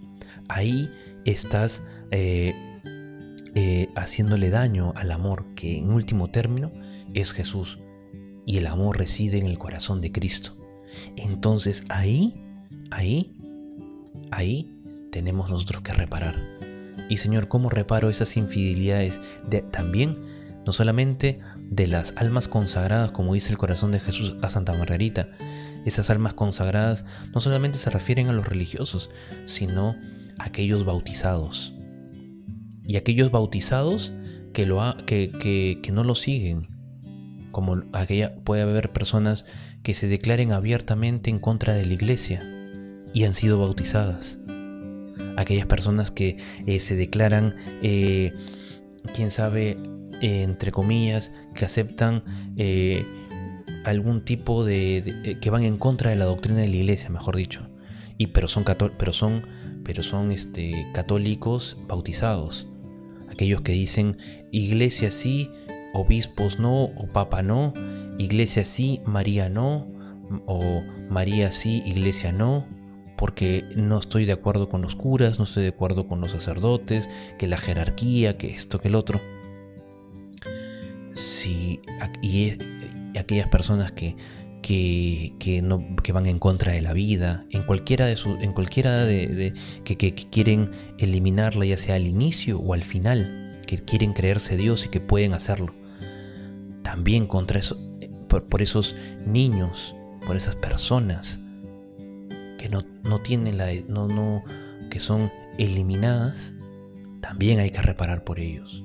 Ahí 0.47 0.89
estás 1.23 1.83
eh, 2.09 2.55
eh, 3.53 3.89
haciéndole 3.95 4.49
daño 4.49 4.91
al 4.95 5.11
amor, 5.11 5.53
que 5.53 5.77
en 5.77 5.91
último 5.91 6.31
término 6.31 6.71
es 7.13 7.33
Jesús. 7.33 7.79
Y 8.45 8.57
el 8.57 8.67
amor 8.67 8.97
reside 8.97 9.37
en 9.37 9.45
el 9.45 9.57
corazón 9.57 10.01
de 10.01 10.11
Cristo. 10.11 10.57
Entonces 11.15 11.83
ahí, 11.89 12.41
ahí, 12.91 13.35
ahí 14.31 14.75
tenemos 15.11 15.49
nosotros 15.49 15.81
que 15.81 15.93
reparar. 15.93 16.35
Y 17.09 17.17
Señor, 17.17 17.47
¿cómo 17.47 17.69
reparo 17.69 18.09
esas 18.09 18.37
infidelidades? 18.37 19.19
De, 19.47 19.61
también, 19.61 20.17
no 20.65 20.73
solamente 20.73 21.39
de 21.57 21.87
las 21.87 22.13
almas 22.17 22.47
consagradas, 22.47 23.11
como 23.11 23.33
dice 23.33 23.51
el 23.51 23.57
corazón 23.57 23.91
de 23.91 23.99
Jesús 23.99 24.35
a 24.41 24.49
Santa 24.49 24.73
Margarita. 24.73 25.29
Esas 25.85 26.09
almas 26.09 26.33
consagradas 26.33 27.05
no 27.33 27.41
solamente 27.41 27.77
se 27.77 27.89
refieren 27.89 28.27
a 28.27 28.33
los 28.33 28.47
religiosos, 28.47 29.09
sino 29.45 29.95
a 30.37 30.45
aquellos 30.45 30.85
bautizados. 30.85 31.73
Y 32.85 32.97
aquellos 32.97 33.31
bautizados 33.31 34.11
que, 34.53 35.79
que 35.81 35.91
no 35.91 36.03
lo 36.03 36.15
siguen. 36.15 36.78
Como 37.51 37.83
aquella, 37.93 38.35
puede 38.43 38.63
haber 38.63 38.91
personas 38.91 39.45
que 39.83 39.93
se 39.93 40.07
declaren 40.07 40.51
abiertamente 40.51 41.29
en 41.29 41.39
contra 41.39 41.73
de 41.73 41.85
la 41.85 41.93
iglesia 41.93 42.43
y 43.13 43.23
han 43.23 43.33
sido 43.33 43.59
bautizadas. 43.59 44.37
Aquellas 45.37 45.65
personas 45.65 46.11
que 46.11 46.37
eh, 46.65 46.79
se 46.79 46.95
declaran, 46.95 47.55
eh, 47.81 48.33
quién 49.13 49.31
sabe, 49.31 49.77
eh, 50.21 50.43
entre 50.43 50.71
comillas, 50.71 51.31
que 51.55 51.65
aceptan 51.65 52.23
algún 53.85 54.25
tipo 54.25 54.65
de, 54.65 55.37
que 55.41 55.49
van 55.49 55.63
en 55.63 55.77
contra 55.77 56.09
de 56.09 56.17
la 56.17 56.25
doctrina 56.25 56.59
de 56.59 56.67
la 56.67 56.75
iglesia, 56.75 57.09
mejor 57.09 57.35
dicho. 57.35 57.67
Y 58.17 58.27
pero 58.27 58.49
son 58.49 58.65
pero 58.97 59.13
son 59.13 59.43
pero 59.83 60.03
son 60.03 60.31
este 60.31 60.87
católicos 60.93 61.77
bautizados. 61.87 62.67
Aquellos 63.29 63.61
que 63.61 63.71
dicen 63.71 64.17
iglesia 64.51 65.09
sí, 65.09 65.49
obispos 65.93 66.59
no 66.59 66.83
o 66.83 67.07
papa 67.07 67.41
no, 67.41 67.73
iglesia 68.17 68.65
sí, 68.65 69.01
María 69.05 69.49
no, 69.49 69.87
o 70.45 70.83
María 71.09 71.51
sí, 71.51 71.81
iglesia 71.85 72.31
no, 72.31 72.65
porque 73.17 73.65
no 73.75 73.99
estoy 73.99 74.25
de 74.25 74.33
acuerdo 74.33 74.69
con 74.69 74.81
los 74.81 74.95
curas, 74.95 75.39
no 75.39 75.45
estoy 75.45 75.63
de 75.63 75.69
acuerdo 75.69 76.07
con 76.07 76.21
los 76.21 76.31
sacerdotes, 76.31 77.09
que 77.37 77.47
la 77.47 77.57
jerarquía, 77.57 78.37
que 78.37 78.51
esto, 78.51 78.79
que 78.79 78.87
el 78.87 78.95
otro. 78.95 79.19
Sí, 81.15 81.81
y 82.21 82.53
aquellas 83.17 83.49
personas 83.49 83.91
que, 83.91 84.15
que, 84.61 85.61
no, 85.63 85.95
que 86.03 86.11
van 86.11 86.27
en 86.27 86.39
contra 86.39 86.71
de 86.71 86.81
la 86.81 86.93
vida, 86.93 87.45
en 87.49 87.63
cualquiera 87.63 88.05
de, 88.05 88.15
su, 88.15 88.35
en 88.35 88.53
cualquiera 88.53 89.05
de, 89.05 89.53
que, 89.83 89.97
que, 89.97 90.13
quieren 90.13 90.71
eliminarla, 90.97 91.65
ya 91.65 91.77
sea 91.77 91.95
al 91.95 92.07
inicio 92.07 92.59
o 92.59 92.73
al 92.73 92.83
final, 92.83 93.59
que 93.65 93.79
quieren 93.79 94.13
creerse 94.13 94.57
Dios 94.57 94.85
y 94.85 94.89
que 94.89 94.99
pueden 94.99 95.33
hacerlo. 95.33 95.78
También 96.89 97.27
contra 97.27 97.59
eso, 97.59 97.77
por, 98.27 98.63
esos 98.63 98.95
niños, 99.23 99.93
por 100.25 100.35
esas 100.35 100.55
personas 100.55 101.39
que 102.57 102.67
no, 102.67 102.83
no 103.03 103.21
tienen 103.21 103.59
la, 103.59 103.67
no, 103.87 104.07
no, 104.07 104.43
que 104.89 104.99
son 104.99 105.31
eliminadas, 105.59 106.55
también 107.21 107.59
hay 107.59 107.69
que 107.69 107.83
reparar 107.83 108.23
por 108.23 108.39
ellos. 108.39 108.83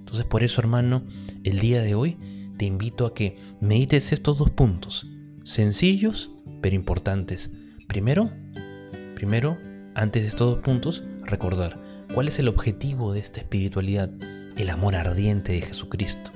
Entonces 0.00 0.26
por 0.26 0.42
eso 0.42 0.60
hermano, 0.60 1.04
el 1.44 1.58
día 1.58 1.80
de 1.80 1.94
hoy 1.94 2.18
te 2.58 2.66
invito 2.66 3.06
a 3.06 3.14
que 3.14 3.38
medites 3.62 4.12
estos 4.12 4.36
dos 4.36 4.50
puntos, 4.50 5.06
sencillos 5.42 6.30
pero 6.60 6.76
importantes. 6.76 7.50
Primero, 7.86 8.30
primero, 9.14 9.56
antes 9.94 10.24
de 10.24 10.28
estos 10.28 10.56
dos 10.56 10.62
puntos, 10.62 11.04
recordar 11.24 11.80
cuál 12.12 12.28
es 12.28 12.38
el 12.38 12.48
objetivo 12.48 13.14
de 13.14 13.20
esta 13.20 13.40
espiritualidad, 13.40 14.10
el 14.58 14.68
amor 14.68 14.94
ardiente 14.94 15.52
de 15.52 15.62
Jesucristo 15.62 16.32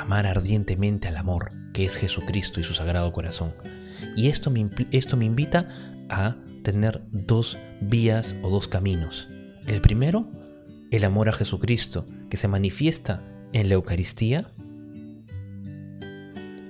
amar 0.00 0.26
ardientemente 0.26 1.08
al 1.08 1.16
amor, 1.16 1.52
que 1.72 1.84
es 1.84 1.96
Jesucristo 1.96 2.60
y 2.60 2.64
su 2.64 2.74
sagrado 2.74 3.12
corazón. 3.12 3.54
Y 4.16 4.28
esto 4.28 4.50
me, 4.50 4.70
esto 4.90 5.16
me 5.16 5.24
invita 5.24 5.68
a 6.08 6.36
tener 6.62 7.02
dos 7.10 7.58
vías 7.80 8.36
o 8.42 8.50
dos 8.50 8.68
caminos. 8.68 9.28
El 9.66 9.80
primero, 9.80 10.28
el 10.90 11.04
amor 11.04 11.28
a 11.28 11.32
Jesucristo, 11.32 12.06
que 12.30 12.36
se 12.36 12.48
manifiesta 12.48 13.22
en 13.52 13.68
la 13.68 13.74
Eucaristía. 13.74 14.50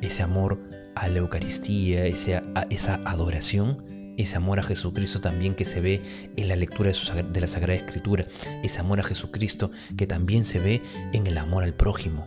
Ese 0.00 0.22
amor 0.22 0.60
a 0.94 1.08
la 1.08 1.18
Eucaristía, 1.18 2.06
ese, 2.06 2.42
esa 2.70 3.00
adoración, 3.04 4.14
ese 4.16 4.36
amor 4.36 4.58
a 4.58 4.64
Jesucristo 4.64 5.20
también 5.20 5.54
que 5.54 5.64
se 5.64 5.80
ve 5.80 6.02
en 6.36 6.48
la 6.48 6.56
lectura 6.56 6.90
de, 6.90 7.22
de 7.22 7.40
la 7.40 7.46
Sagrada 7.46 7.78
Escritura, 7.78 8.26
ese 8.64 8.80
amor 8.80 8.98
a 8.98 9.04
Jesucristo 9.04 9.70
que 9.96 10.08
también 10.08 10.44
se 10.44 10.58
ve 10.58 10.82
en 11.12 11.26
el 11.28 11.38
amor 11.38 11.62
al 11.62 11.74
prójimo, 11.74 12.26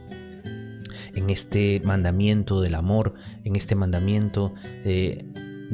en 1.13 1.30
este 1.30 1.82
mandamiento 1.84 2.62
del 2.62 2.75
amor, 2.75 3.13
en 3.43 3.56
este 3.56 3.75
mandamiento 3.75 4.54
de, 4.84 5.25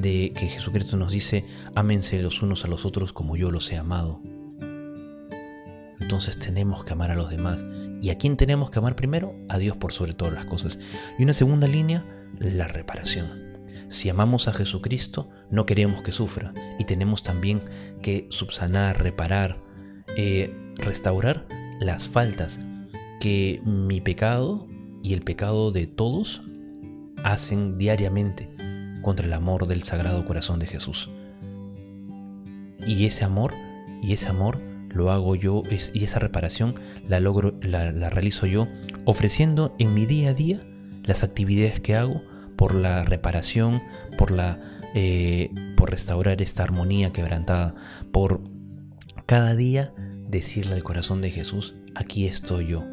que 0.01 0.47
Jesucristo 0.47 0.97
nos 0.97 1.11
dice, 1.11 1.45
ámense 1.75 2.21
los 2.21 2.41
unos 2.41 2.65
a 2.65 2.67
los 2.67 2.85
otros 2.85 3.13
como 3.13 3.35
yo 3.35 3.51
los 3.51 3.71
he 3.71 3.77
amado. 3.77 4.21
Entonces 5.99 6.37
tenemos 6.37 6.83
que 6.83 6.93
amar 6.93 7.11
a 7.11 7.15
los 7.15 7.29
demás. 7.29 7.65
¿Y 8.01 8.11
a 8.11 8.17
quién 8.17 8.37
tenemos 8.37 8.69
que 8.69 8.79
amar 8.79 8.95
primero? 8.95 9.35
A 9.49 9.57
Dios 9.57 9.75
por 9.75 9.91
sobre 9.91 10.13
todas 10.13 10.33
las 10.33 10.45
cosas. 10.45 10.79
Y 11.17 11.23
una 11.23 11.33
segunda 11.33 11.67
línea, 11.67 12.05
la 12.39 12.67
reparación. 12.67 13.47
Si 13.89 14.09
amamos 14.09 14.47
a 14.47 14.53
Jesucristo, 14.53 15.29
no 15.49 15.65
queremos 15.65 16.01
que 16.01 16.11
sufra 16.11 16.53
y 16.77 16.83
tenemos 16.83 17.23
también 17.23 17.61
que 18.01 18.27
subsanar, 18.29 19.01
reparar, 19.01 19.63
eh, 20.17 20.53
restaurar 20.75 21.47
las 21.79 22.07
faltas 22.07 22.59
que 23.19 23.61
mi 23.63 24.01
pecado 24.01 24.67
y 25.07 25.13
el 25.13 25.21
pecado 25.21 25.71
de 25.71 25.87
todos 25.87 26.41
hacen 27.23 27.77
diariamente 27.77 28.49
contra 29.01 29.25
el 29.25 29.31
amor 29.31 29.65
del 29.65 29.83
Sagrado 29.83 30.25
Corazón 30.25 30.59
de 30.59 30.67
Jesús. 30.67 31.09
Y 32.85 33.05
ese 33.05 33.23
amor, 33.23 33.53
y 34.03 34.11
ese 34.11 34.27
amor 34.27 34.61
lo 34.89 35.09
hago 35.09 35.35
yo, 35.35 35.63
y 35.93 36.03
esa 36.03 36.19
reparación 36.19 36.75
la 37.07 37.21
logro, 37.21 37.53
la, 37.61 38.09
realizo 38.09 38.47
yo, 38.47 38.67
ofreciendo 39.05 39.73
en 39.79 39.93
mi 39.93 40.05
día 40.05 40.31
a 40.31 40.33
día 40.33 40.67
las 41.05 41.23
actividades 41.23 41.79
que 41.79 41.95
hago 41.95 42.21
por 42.57 42.75
la 42.75 43.05
reparación, 43.05 43.81
por 44.17 44.31
la 44.31 44.59
eh, 44.93 45.51
por 45.77 45.91
restaurar 45.91 46.41
esta 46.41 46.63
armonía 46.63 47.13
quebrantada, 47.13 47.75
por 48.11 48.41
cada 49.25 49.55
día 49.55 49.93
decirle 50.27 50.75
al 50.75 50.83
corazón 50.83 51.21
de 51.21 51.31
Jesús, 51.31 51.75
aquí 51.95 52.25
estoy 52.25 52.67
yo, 52.67 52.83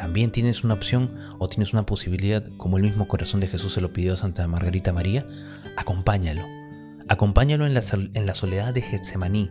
también 0.00 0.30
tienes 0.30 0.64
una 0.64 0.72
opción 0.72 1.14
o 1.38 1.50
tienes 1.50 1.74
una 1.74 1.84
posibilidad, 1.84 2.42
como 2.56 2.78
el 2.78 2.84
mismo 2.84 3.06
corazón 3.06 3.38
de 3.40 3.48
Jesús 3.48 3.74
se 3.74 3.82
lo 3.82 3.92
pidió 3.92 4.14
a 4.14 4.16
Santa 4.16 4.48
Margarita 4.48 4.94
María, 4.94 5.26
acompáñalo. 5.76 6.40
Acompáñalo 7.06 7.66
en 7.66 7.74
la, 7.74 7.82
en 8.14 8.24
la 8.24 8.34
soledad 8.34 8.72
de 8.72 8.80
Getsemaní. 8.80 9.50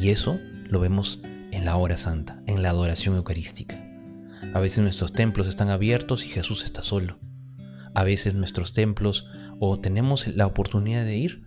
Y 0.00 0.10
eso 0.10 0.38
lo 0.68 0.78
vemos 0.78 1.20
en 1.50 1.64
la 1.64 1.74
hora 1.74 1.96
santa, 1.96 2.40
en 2.46 2.62
la 2.62 2.70
adoración 2.70 3.16
eucarística. 3.16 3.84
A 4.54 4.60
veces 4.60 4.78
nuestros 4.78 5.12
templos 5.12 5.48
están 5.48 5.70
abiertos 5.70 6.24
y 6.24 6.28
Jesús 6.28 6.62
está 6.62 6.82
solo. 6.82 7.18
A 7.94 8.04
veces 8.04 8.34
nuestros 8.34 8.72
templos 8.72 9.26
o 9.58 9.80
tenemos 9.80 10.28
la 10.28 10.46
oportunidad 10.46 11.04
de 11.04 11.16
ir 11.16 11.42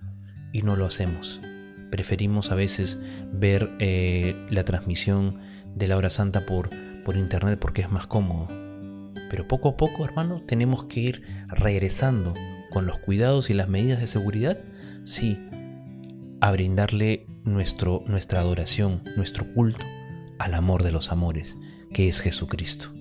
y 0.51 0.63
no 0.63 0.75
lo 0.75 0.85
hacemos. 0.85 1.39
Preferimos 1.91 2.51
a 2.51 2.55
veces 2.55 2.99
ver 3.31 3.71
eh, 3.79 4.35
la 4.49 4.65
transmisión 4.65 5.39
de 5.73 5.87
la 5.87 5.95
hora 5.95 6.09
santa 6.09 6.45
por 6.45 6.71
por 7.03 7.17
internet 7.17 7.59
porque 7.59 7.81
es 7.81 7.91
más 7.91 8.07
cómodo. 8.07 8.47
Pero 9.29 9.47
poco 9.47 9.69
a 9.69 9.77
poco, 9.77 10.03
hermano, 10.03 10.43
tenemos 10.45 10.85
que 10.85 10.99
ir 10.99 11.23
regresando 11.47 12.33
con 12.71 12.85
los 12.85 12.97
cuidados 12.99 13.49
y 13.49 13.53
las 13.53 13.69
medidas 13.69 13.99
de 13.99 14.07
seguridad, 14.07 14.59
sí, 15.03 15.39
a 16.41 16.51
brindarle 16.51 17.27
nuestro, 17.43 18.03
nuestra 18.07 18.39
adoración, 18.39 19.03
nuestro 19.15 19.45
culto 19.53 19.85
al 20.39 20.53
amor 20.53 20.83
de 20.83 20.91
los 20.91 21.11
amores, 21.11 21.57
que 21.93 22.07
es 22.07 22.19
Jesucristo. 22.19 22.91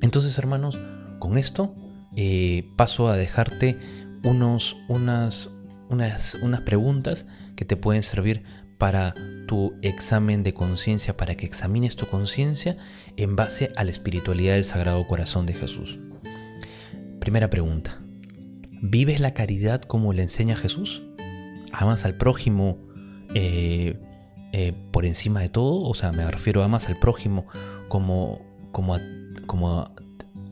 Entonces, 0.00 0.38
hermanos, 0.38 0.80
con 1.18 1.36
esto 1.36 1.74
eh, 2.16 2.68
paso 2.76 3.08
a 3.08 3.16
dejarte 3.16 3.78
unos, 4.22 4.76
unas, 4.88 5.50
unas, 5.88 6.34
unas 6.36 6.60
preguntas 6.62 7.26
que 7.56 7.64
te 7.64 7.76
pueden 7.76 8.02
servir 8.02 8.42
para 8.78 9.14
tu 9.50 9.74
examen 9.82 10.44
de 10.44 10.54
conciencia, 10.54 11.16
para 11.16 11.34
que 11.34 11.44
examines 11.44 11.96
tu 11.96 12.06
conciencia 12.06 12.76
en 13.16 13.34
base 13.34 13.72
a 13.74 13.82
la 13.82 13.90
espiritualidad 13.90 14.54
del 14.54 14.64
Sagrado 14.64 15.04
Corazón 15.08 15.44
de 15.44 15.54
Jesús. 15.54 15.98
Primera 17.18 17.50
pregunta. 17.50 18.00
¿Vives 18.80 19.18
la 19.18 19.34
caridad 19.34 19.82
como 19.82 20.12
le 20.12 20.22
enseña 20.22 20.54
Jesús? 20.54 21.02
¿Amas 21.72 22.04
al 22.04 22.14
prójimo 22.14 22.78
eh, 23.34 23.98
eh, 24.52 24.72
por 24.92 25.04
encima 25.04 25.40
de 25.40 25.48
todo? 25.48 25.82
O 25.82 25.94
sea, 25.94 26.12
me 26.12 26.30
refiero, 26.30 26.62
¿amas 26.62 26.88
al 26.88 27.00
prójimo 27.00 27.46
como, 27.88 28.42
como, 28.70 28.98
como 29.46 29.92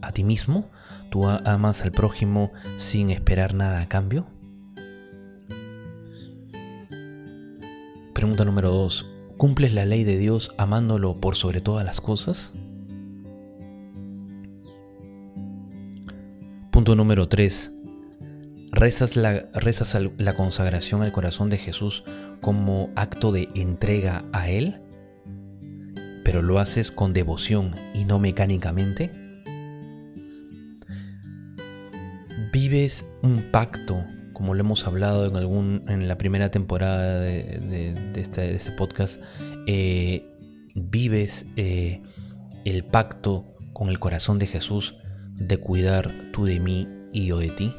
a 0.02 0.12
ti 0.12 0.24
mismo? 0.24 0.70
¿Tú 1.08 1.24
amas 1.28 1.84
al 1.84 1.92
prójimo 1.92 2.50
sin 2.78 3.10
esperar 3.10 3.54
nada 3.54 3.80
a 3.80 3.88
cambio? 3.88 4.26
Pregunta 8.28 8.44
número 8.44 8.70
2. 8.72 9.06
¿Cumples 9.38 9.72
la 9.72 9.86
ley 9.86 10.04
de 10.04 10.18
Dios 10.18 10.52
amándolo 10.58 11.18
por 11.18 11.34
sobre 11.34 11.62
todas 11.62 11.82
las 11.86 12.02
cosas? 12.02 12.52
Punto 16.70 16.94
número 16.94 17.26
3. 17.26 17.72
¿Rezas, 18.70 19.16
la, 19.16 19.48
¿Rezas 19.54 19.96
la 20.18 20.36
consagración 20.36 21.00
al 21.00 21.10
corazón 21.10 21.48
de 21.48 21.56
Jesús 21.56 22.04
como 22.42 22.90
acto 22.96 23.32
de 23.32 23.48
entrega 23.54 24.26
a 24.34 24.50
Él? 24.50 24.82
¿Pero 26.22 26.42
lo 26.42 26.58
haces 26.58 26.92
con 26.92 27.14
devoción 27.14 27.74
y 27.94 28.04
no 28.04 28.18
mecánicamente? 28.18 29.10
¿Vives 32.52 33.06
un 33.22 33.50
pacto 33.50 34.04
como 34.38 34.54
lo 34.54 34.60
hemos 34.60 34.86
hablado 34.86 35.26
en, 35.26 35.36
algún, 35.36 35.82
en 35.88 36.06
la 36.06 36.16
primera 36.16 36.52
temporada 36.52 37.18
de, 37.18 37.92
este, 38.14 38.54
este, 38.54 38.70
podcast, 38.70 39.20
eh, 39.66 40.30
vives 40.76 41.44
eh, 41.56 42.02
el 42.64 42.84
pacto 42.84 43.56
con 43.72 43.88
el 43.88 43.98
corazón 43.98 44.38
de 44.38 44.46
Jesús 44.46 44.94
de 45.34 45.58
cuidar 45.58 46.12
tú 46.32 46.44
de 46.44 46.60
mí 46.60 46.88
y 47.12 47.26
yo 47.26 47.40
de 47.40 47.48
ti. 47.48 47.74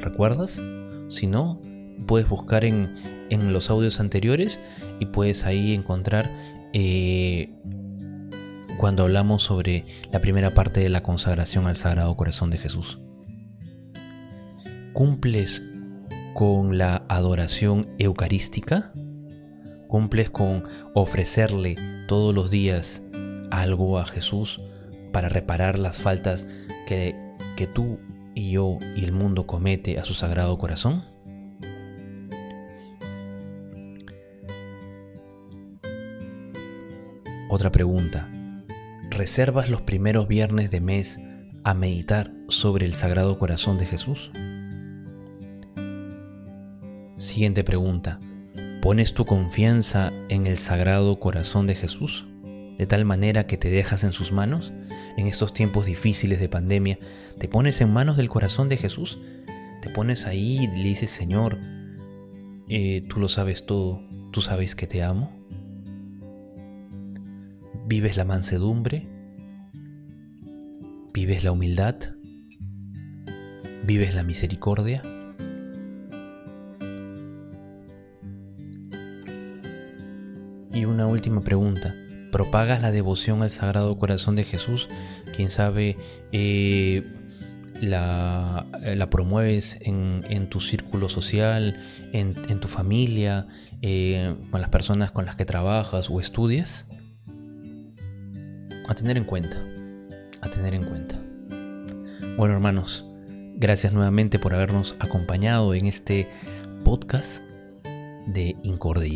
¿Recuerdas? 0.00 0.60
Si 1.08 1.28
no, 1.28 1.62
puedes 2.04 2.28
buscar 2.28 2.64
en, 2.64 2.96
los 3.30 3.70
audios 3.70 4.00
anteriores 4.00 4.58
y 4.98 5.06
puedes 5.06 5.44
ahí 5.44 5.72
encontrar 5.72 6.28
eh, 6.72 7.54
cuando 8.76 9.04
hablamos 9.04 9.44
sobre 9.44 9.84
la 10.10 10.18
primera 10.18 10.52
parte 10.52 10.80
de 10.80 10.88
la 10.88 11.04
consagración 11.04 11.68
al 11.68 11.76
Sagrado 11.76 12.16
Corazón 12.16 12.50
de 12.50 12.58
Jesús 12.58 12.98
cumples 14.92 15.62
con 16.34 16.78
la 16.78 17.04
adoración 17.08 17.88
eucarística, 17.98 18.92
cumples 19.88 20.30
con 20.30 20.62
ofrecerle 20.94 21.76
todos 22.06 22.34
los 22.34 22.50
días 22.50 23.02
algo 23.50 23.98
a 23.98 24.06
Jesús 24.06 24.60
para 25.12 25.28
reparar 25.28 25.78
las 25.78 25.98
faltas 25.98 26.46
que, 26.86 27.14
que 27.56 27.66
tú 27.66 27.98
y 28.34 28.52
yo 28.52 28.78
y 28.96 29.04
el 29.04 29.12
mundo 29.12 29.46
comete 29.46 29.98
a 29.98 30.04
su 30.04 30.14
sagrado 30.14 30.58
corazón? 30.58 31.04
Otra 37.48 37.72
pregunta. 37.72 38.28
¿Reservas 39.10 39.68
los 39.68 39.82
primeros 39.82 40.28
viernes 40.28 40.70
de 40.70 40.80
mes 40.80 41.18
a 41.64 41.74
meditar 41.74 42.32
sobre 42.48 42.86
el 42.86 42.94
Sagrado 42.94 43.40
Corazón 43.40 43.76
de 43.76 43.86
Jesús? 43.86 44.30
Siguiente 47.20 47.64
pregunta. 47.64 48.18
¿Pones 48.80 49.12
tu 49.12 49.26
confianza 49.26 50.10
en 50.30 50.46
el 50.46 50.56
Sagrado 50.56 51.20
Corazón 51.20 51.66
de 51.66 51.74
Jesús? 51.74 52.26
De 52.78 52.86
tal 52.86 53.04
manera 53.04 53.46
que 53.46 53.58
te 53.58 53.68
dejas 53.68 54.04
en 54.04 54.12
sus 54.12 54.32
manos. 54.32 54.72
En 55.18 55.26
estos 55.26 55.52
tiempos 55.52 55.84
difíciles 55.84 56.40
de 56.40 56.48
pandemia, 56.48 56.98
¿te 57.38 57.46
pones 57.46 57.82
en 57.82 57.92
manos 57.92 58.16
del 58.16 58.30
corazón 58.30 58.70
de 58.70 58.78
Jesús? 58.78 59.18
¿Te 59.82 59.90
pones 59.90 60.24
ahí 60.24 60.60
y 60.62 60.66
le 60.66 60.82
dices, 60.82 61.10
Señor, 61.10 61.58
eh, 62.70 63.04
tú 63.06 63.20
lo 63.20 63.28
sabes 63.28 63.66
todo, 63.66 64.02
tú 64.30 64.40
sabes 64.40 64.74
que 64.74 64.86
te 64.86 65.02
amo? 65.02 65.30
¿Vives 67.86 68.16
la 68.16 68.24
mansedumbre? 68.24 69.06
¿Vives 71.12 71.44
la 71.44 71.52
humildad? 71.52 71.96
¿Vives 73.84 74.14
la 74.14 74.22
misericordia? 74.22 75.02
Y 80.72 80.84
una 80.84 81.06
última 81.06 81.42
pregunta. 81.42 81.94
¿Propagas 82.30 82.80
la 82.80 82.92
devoción 82.92 83.42
al 83.42 83.50
Sagrado 83.50 83.98
Corazón 83.98 84.36
de 84.36 84.44
Jesús? 84.44 84.88
Quién 85.34 85.50
sabe, 85.50 85.96
eh, 86.30 87.02
la, 87.80 88.66
eh, 88.82 88.94
la, 88.94 89.10
promueves 89.10 89.78
en, 89.80 90.48
tu 90.48 90.60
círculo 90.60 91.08
social, 91.08 91.80
en, 92.12 92.34
tu 92.60 92.68
familia, 92.68 93.48
eh, 93.82 94.36
con 94.50 94.60
las 94.60 94.70
personas 94.70 95.10
con 95.10 95.26
las 95.26 95.34
que 95.34 95.44
trabajas 95.44 96.08
o 96.08 96.20
estudias. 96.20 96.86
A 98.88 98.94
tener 98.94 99.16
en 99.16 99.24
cuenta. 99.24 99.56
A 100.40 100.50
tener 100.50 100.74
en 100.74 100.84
cuenta. 100.84 101.16
Bueno, 102.36 102.54
hermanos, 102.54 103.06
gracias 103.56 103.92
nuevamente 103.92 104.38
por 104.38 104.54
habernos 104.54 104.94
acompañado 105.00 105.74
en 105.74 105.86
este 105.86 106.28
podcast 106.84 107.42
de 108.26 108.56
Incorde 108.62 109.08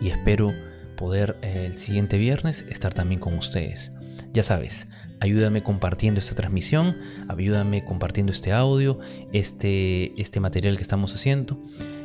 y 0.00 0.10
espero 0.10 0.52
poder 0.96 1.36
eh, 1.42 1.64
el 1.66 1.78
siguiente 1.78 2.18
viernes 2.18 2.64
estar 2.68 2.92
también 2.92 3.20
con 3.20 3.34
ustedes. 3.34 3.92
Ya 4.32 4.42
sabes, 4.42 4.88
ayúdame 5.20 5.62
compartiendo 5.62 6.20
esta 6.20 6.34
transmisión, 6.34 6.98
ayúdame 7.28 7.84
compartiendo 7.84 8.32
este 8.32 8.52
audio, 8.52 8.98
este, 9.32 10.20
este 10.20 10.40
material 10.40 10.76
que 10.76 10.82
estamos 10.82 11.14
haciendo. 11.14 11.62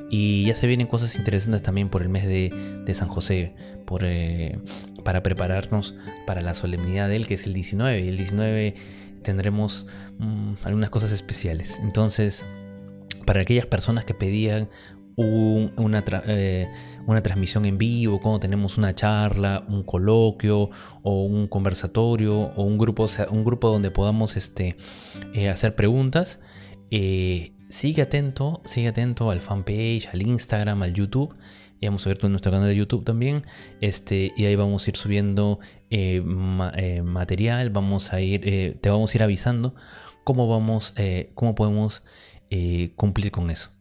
Y 0.10 0.46
ya 0.46 0.56
se 0.56 0.68
vienen 0.68 0.88
cosas 0.88 1.16
interesantes 1.16 1.64
también 1.64 1.90
por 1.90 2.04
el 2.04 2.10
mes 2.10 2.28
de, 2.28 2.94
San 2.94 3.08
José, 3.08 3.56
por, 3.86 4.04
eh, 4.04 4.60
para 5.04 5.24
prepararnos 5.24 5.96
para 6.28 6.42
la 6.42 6.54
solemnidad 6.54 7.10
de 7.10 7.16
él, 7.16 7.28
que 7.28 7.34
es 7.34 7.48
el 7.48 7.54
19. 7.54 8.02
Y 8.02 8.08
el 8.10 8.18
19 8.18 8.76
tendremos 9.24 9.88
mm, 10.20 10.54
algunas 10.66 10.92
cosas 10.92 11.12
especiales. 11.12 11.80
Entonces, 11.82 12.46
para 13.26 13.42
aquellas 13.42 13.66
personas 13.66 14.06
que 14.06 14.14
pedían 14.14 14.70
una, 15.16 16.04
eh, 16.28 16.68
una 17.06 17.22
transmisión 17.22 17.66
en 17.66 17.78
vivo, 17.78 18.20
cuando 18.22 18.40
tenemos 18.40 18.78
una 18.78 18.96
charla, 18.96 19.66
un 19.68 19.84
coloquio 19.84 20.70
o 21.02 21.24
un 21.24 21.48
conversatorio 21.48 22.36
o 22.36 22.64
un 22.64 22.78
grupo, 22.78 23.08
un 23.30 23.44
grupo 23.44 23.70
donde 23.70 23.92
podamos 23.92 24.36
este, 24.36 24.78
eh, 25.34 25.50
hacer 25.50 25.76
preguntas. 25.76 26.40
Eh, 26.92 27.54
sigue 27.70 28.02
atento, 28.02 28.62
sigue 28.66 28.90
atento 28.90 29.32
al 29.32 29.42
fanpage, 29.42 30.10
al 30.12 30.22
Instagram, 30.22 30.82
al 30.84 30.94
YouTube. 30.94 31.36
Y 31.80 31.88
vamos 31.88 32.06
a 32.06 32.10
ver 32.10 32.24
nuestro 32.30 32.52
canal 32.52 32.68
de 32.68 32.76
YouTube 32.76 33.04
también. 33.04 33.42
Este, 33.82 34.32
y 34.38 34.46
ahí 34.46 34.56
vamos 34.56 34.88
a 34.88 34.90
ir 34.90 34.96
subiendo 34.96 35.60
material. 37.04 37.72
Vamos 37.72 38.14
a 38.14 38.22
ir, 38.22 38.80
te 38.80 38.90
vamos 38.90 39.14
a 39.14 39.18
ir 39.18 39.24
avisando 39.24 39.76
cómo 40.24 40.48
vamos, 40.48 40.94
cómo 41.34 41.56
podemos 41.56 42.04
cumplir 42.96 43.32
con 43.32 43.50
eso. 43.50 43.74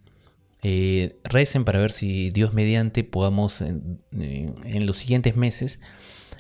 Eh, 0.64 1.20
recen 1.25 1.64
para 1.64 1.81
ver 1.81 1.90
si 1.90 2.31
Dios 2.31 2.53
mediante 2.55 3.03
podamos 3.03 3.61
en, 3.61 4.01
los 4.87 4.96
siguientes 4.96 5.35
meses 5.35 5.81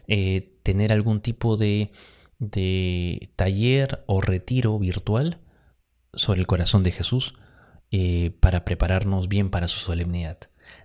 eh, 0.06 0.56
tener 0.62 0.92
algún 0.92 1.20
tipo 1.20 1.56
de, 1.56 1.90
taller 3.36 4.04
o 4.06 4.20
retiro 4.20 4.78
virtual 4.78 5.40
sobre 6.14 6.40
el 6.40 6.46
corazón 6.46 6.84
de 6.84 6.92
Jesús 6.92 7.34
eh, 7.90 8.36
para 8.40 8.64
prepararnos 8.64 9.28
bien 9.28 9.50
para 9.50 9.66
su 9.66 9.80
solemnidad. 9.80 10.38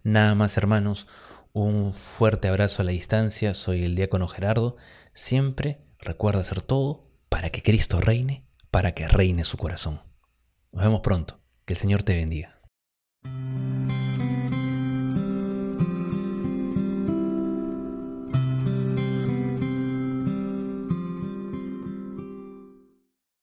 Nada 0.03 0.33
más 0.33 0.57
hermanos, 0.57 1.07
un 1.53 1.93
fuerte 1.93 2.47
abrazo 2.47 2.81
a 2.81 2.85
la 2.85 2.91
distancia, 2.91 3.53
soy 3.53 3.83
el 3.83 3.95
diácono 3.95 4.27
Gerardo, 4.27 4.77
siempre 5.13 5.79
recuerda 5.99 6.41
hacer 6.41 6.61
todo 6.61 7.07
para 7.29 7.51
que 7.51 7.61
Cristo 7.61 8.01
reine, 8.01 8.45
para 8.71 8.93
que 8.93 9.07
reine 9.07 9.43
su 9.43 9.57
corazón. 9.57 10.01
Nos 10.71 10.83
vemos 10.83 11.01
pronto, 11.01 11.39
que 11.65 11.73
el 11.73 11.77
Señor 11.77 12.03
te 12.03 12.15
bendiga. 12.15 12.56
Thank 13.27 13.61
you. 13.61 13.66